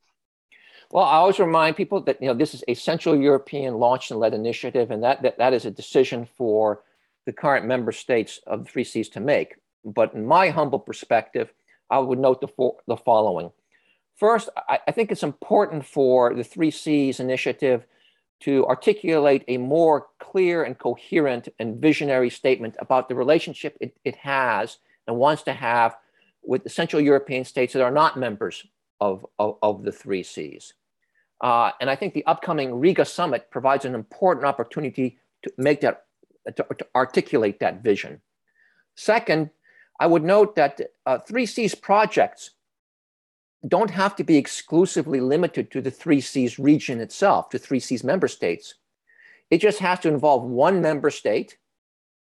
Well, 0.91 1.05
I 1.05 1.17
always 1.17 1.39
remind 1.39 1.77
people 1.77 2.01
that 2.03 2.21
you 2.21 2.29
know 2.29 2.35
this 2.35 2.55
is 2.55 2.65
a 2.67 2.75
Central 2.75 3.17
European 3.17 3.75
launched 3.75 4.11
and 4.11 4.19
led 4.19 4.35
initiative, 4.35 4.91
and 4.91 5.03
that 5.05 5.23
that, 5.23 5.39
that 5.39 5.53
is 5.53 5.65
a 5.65 5.71
decision 5.71 6.27
for 6.39 6.83
the 7.27 7.33
current 7.33 7.67
member 7.67 7.93
states 7.93 8.41
of 8.47 8.65
the 8.65 8.71
Free 8.71 8.85
Seas 8.85 9.09
to 9.11 9.21
make. 9.21 9.57
But 9.87 10.15
in 10.15 10.27
my 10.27 10.51
humble 10.51 10.81
perspective, 10.81 11.53
I 11.89 11.99
would 11.99 12.19
note 12.19 12.41
the, 12.41 12.49
for, 12.49 12.77
the 12.87 12.97
following. 12.97 13.53
First, 14.17 14.49
I, 14.69 14.81
I 14.89 14.93
think 14.93 15.13
it's 15.13 15.23
important 15.23 15.87
for 15.87 16.35
the 16.35 16.45
Three 16.45 16.73
Seas 16.73 17.21
initiative 17.21 17.87
to 18.41 18.67
articulate 18.67 19.45
a 19.49 19.57
more 19.57 20.09
clear 20.19 20.65
and 20.65 20.79
coherent 20.79 21.49
and 21.59 21.81
visionary 21.81 22.29
statement 22.29 22.77
about 22.81 23.09
the 23.09 23.15
relationship 23.15 23.79
it, 23.81 23.97
it 24.05 24.17
has 24.17 24.79
and 25.07 25.17
wants 25.17 25.43
to 25.45 25.53
have 25.53 25.97
with 26.43 26.65
the 26.65 26.71
Central 26.71 27.01
European 27.01 27.45
states 27.45 27.73
that 27.73 27.83
are 27.83 27.91
not 27.91 28.19
members 28.19 28.67
of, 29.01 29.25
of, 29.39 29.57
of 29.63 29.85
the 29.85 29.93
Three 29.93 30.23
Seas. 30.23 30.75
Uh, 31.41 31.71
and 31.81 31.89
I 31.89 31.97
think 31.97 32.15
the 32.15 32.27
upcoming 32.27 32.75
Riga 32.75 33.05
summit 33.05 33.51
provides 33.51 33.85
an 33.85 33.95
important 33.95 34.47
opportunity 34.47 35.19
to 35.43 35.53
make 35.57 35.81
that 35.83 36.05
to, 36.47 36.67
to 36.79 36.87
articulate 36.95 37.61
that 37.61 37.83
vision. 37.83 38.21
Second, 38.95 39.51
I 39.99 40.07
would 40.07 40.25
note 40.25 40.57
that 40.57 40.81
uh, 41.07 41.19
3 41.19 41.47
Seas 41.47 41.75
projects 41.75 42.51
don't 43.67 43.91
have 43.91 44.15
to 44.17 44.25
be 44.25 44.37
exclusively 44.37 45.21
limited 45.21 45.71
to 45.71 45.81
the 45.81 45.91
3 45.91 46.21
Seas 46.21 46.59
region 46.59 47.01
itself, 47.01 47.49
to 47.51 47.59
3 47.59 47.81
Seas 47.81 48.05
member 48.05 48.29
states. 48.29 48.75
It 49.51 49.59
just 49.59 49.79
has 49.79 50.01
to 50.01 50.09
involve 50.09 50.43
one 50.43 50.81
member 50.81 51.11
state, 51.11 51.57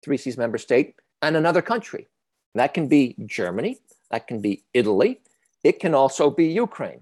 3 0.03 0.17
Seas 0.17 0.37
member 0.37 0.59
state, 0.59 0.95
and 1.23 1.37
another 1.37 1.63
country. 1.63 2.09
That 2.55 2.75
can 2.75 2.89
be 2.89 3.15
Germany, 3.27 3.79
that 4.11 4.27
can 4.27 4.41
be 4.41 4.65
Italy, 4.75 5.21
it 5.63 5.79
can 5.79 5.95
also 5.95 6.31
be 6.31 6.47
Ukraine. 6.47 7.01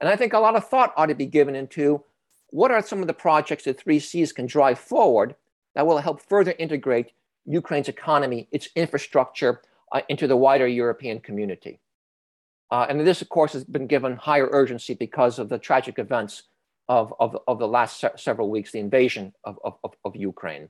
And 0.00 0.08
I 0.08 0.16
think 0.16 0.32
a 0.32 0.38
lot 0.38 0.56
of 0.56 0.66
thought 0.66 0.94
ought 0.96 1.06
to 1.06 1.14
be 1.14 1.26
given 1.26 1.54
into 1.54 2.02
what 2.48 2.70
are 2.70 2.82
some 2.82 3.00
of 3.00 3.06
the 3.06 3.14
projects 3.14 3.64
that 3.64 3.80
3 3.80 4.00
Seas 4.00 4.32
can 4.32 4.46
drive 4.46 4.78
forward 4.78 5.36
that 5.74 5.86
will 5.86 5.98
help 5.98 6.20
further 6.20 6.54
integrate 6.58 7.12
Ukraine's 7.46 7.88
economy, 7.88 8.48
its 8.50 8.68
infrastructure 8.74 9.62
uh, 9.92 10.02
into 10.08 10.26
the 10.26 10.36
wider 10.36 10.66
European 10.66 11.20
community. 11.20 11.80
Uh, 12.70 12.86
and 12.88 13.00
this, 13.00 13.22
of 13.22 13.28
course, 13.28 13.52
has 13.52 13.64
been 13.64 13.86
given 13.86 14.16
higher 14.16 14.48
urgency 14.50 14.94
because 14.94 15.38
of 15.38 15.48
the 15.48 15.58
tragic 15.58 15.98
events 15.98 16.44
of, 16.88 17.12
of, 17.18 17.36
of 17.46 17.58
the 17.58 17.68
last 17.68 18.00
se 18.00 18.10
several 18.16 18.50
weeks, 18.50 18.70
the 18.70 18.78
invasion 18.78 19.32
of, 19.44 19.58
of, 19.64 19.94
of 20.04 20.16
Ukraine. 20.16 20.68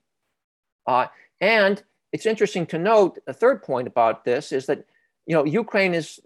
Uh, 0.86 1.06
and 1.40 1.82
it's 2.12 2.26
interesting 2.26 2.66
to 2.66 2.78
note, 2.78 3.18
the 3.26 3.32
third 3.32 3.62
point 3.62 3.86
about 3.86 4.24
this 4.24 4.52
is 4.52 4.66
that, 4.66 4.84
you 5.26 5.34
know, 5.34 5.44
Ukraine 5.44 5.92
has 5.92 6.18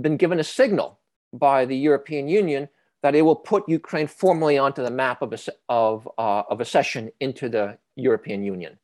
been 0.00 0.16
given 0.16 0.40
a 0.40 0.44
signal 0.44 0.98
by 1.32 1.64
the 1.64 1.76
European 1.76 2.28
Union 2.28 2.68
that 3.02 3.14
it 3.14 3.22
will 3.22 3.36
put 3.36 3.68
Ukraine 3.68 4.08
formally 4.08 4.58
onto 4.58 4.82
the 4.82 4.90
map 4.90 5.22
of, 5.22 5.32
a, 5.32 5.38
of, 5.68 6.08
uh, 6.18 6.42
of 6.50 6.60
accession 6.60 7.10
into 7.20 7.48
the 7.48 7.78
European 7.96 8.42
Union. 8.42 8.78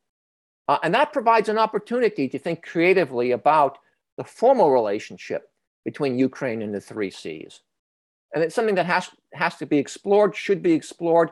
Uh, 0.67 0.77
and 0.83 0.93
that 0.93 1.13
provides 1.13 1.49
an 1.49 1.57
opportunity 1.57 2.27
to 2.27 2.39
think 2.39 2.63
creatively 2.63 3.31
about 3.31 3.77
the 4.17 4.23
formal 4.23 4.71
relationship 4.71 5.49
between 5.83 6.17
Ukraine 6.17 6.61
and 6.61 6.73
the 6.73 6.81
three 6.81 7.11
Seas. 7.11 7.61
And 8.33 8.43
it's 8.43 8.55
something 8.55 8.75
that 8.75 8.87
has, 8.87 9.09
has 9.33 9.55
to 9.57 9.65
be 9.65 9.77
explored, 9.77 10.35
should 10.35 10.61
be 10.63 10.73
explored, 10.73 11.31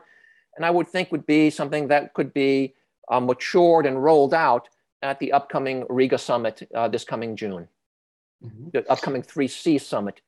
and 0.56 0.64
I 0.64 0.70
would 0.70 0.88
think 0.88 1.10
would 1.10 1.26
be 1.26 1.50
something 1.50 1.88
that 1.88 2.14
could 2.14 2.32
be 2.32 2.74
uh, 3.10 3.20
matured 3.20 3.86
and 3.86 4.02
rolled 4.02 4.32
out 4.32 4.68
at 5.02 5.18
the 5.18 5.32
upcoming 5.32 5.84
Riga 5.88 6.18
summit 6.18 6.66
uh, 6.74 6.88
this 6.88 7.04
coming 7.04 7.36
June, 7.36 7.68
mm-hmm. 8.42 8.68
the 8.72 8.90
upcoming 8.90 9.22
3C 9.22 9.80
summit 9.80 10.20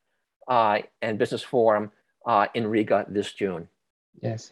uh, 0.48 0.80
and 1.00 1.18
business 1.18 1.42
forum 1.42 1.92
uh, 2.26 2.46
in 2.54 2.66
Riga 2.66 3.06
this 3.08 3.32
June. 3.32 3.68
Yes, 4.20 4.50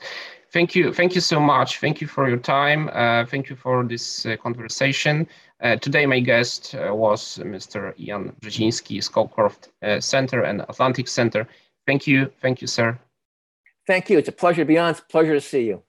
thank 0.54 0.76
you. 0.76 0.92
Thank 0.92 1.14
you 1.16 1.20
so 1.20 1.40
much. 1.40 1.80
Thank 1.80 2.00
you 2.00 2.06
for 2.06 2.28
your 2.28 2.38
time. 2.38 2.88
Uh, 2.92 3.26
thank 3.26 3.50
you 3.50 3.56
for 3.56 3.84
this 3.84 4.24
uh, 4.24 4.36
conversation. 4.36 5.26
Uh, 5.60 5.76
today, 5.76 6.06
my 6.06 6.20
guest 6.20 6.74
uh, 6.74 6.94
was 6.94 7.38
Mr. 7.38 7.92
Jan 7.98 8.32
Brzezinski, 8.40 9.02
Scowcroft 9.02 9.68
uh, 9.82 10.00
Center 10.00 10.42
and 10.42 10.62
Atlantic 10.68 11.08
Center. 11.08 11.46
Thank 11.86 12.06
you. 12.06 12.30
Thank 12.40 12.60
you, 12.62 12.68
sir. 12.68 12.98
Thank 13.86 14.08
you. 14.08 14.18
It's 14.18 14.28
a 14.28 14.32
pleasure 14.32 14.62
to 14.62 14.66
be 14.66 14.78
on. 14.78 14.90
It's 14.90 15.00
a 15.00 15.04
pleasure 15.04 15.34
to 15.34 15.40
see 15.40 15.64
you. 15.66 15.82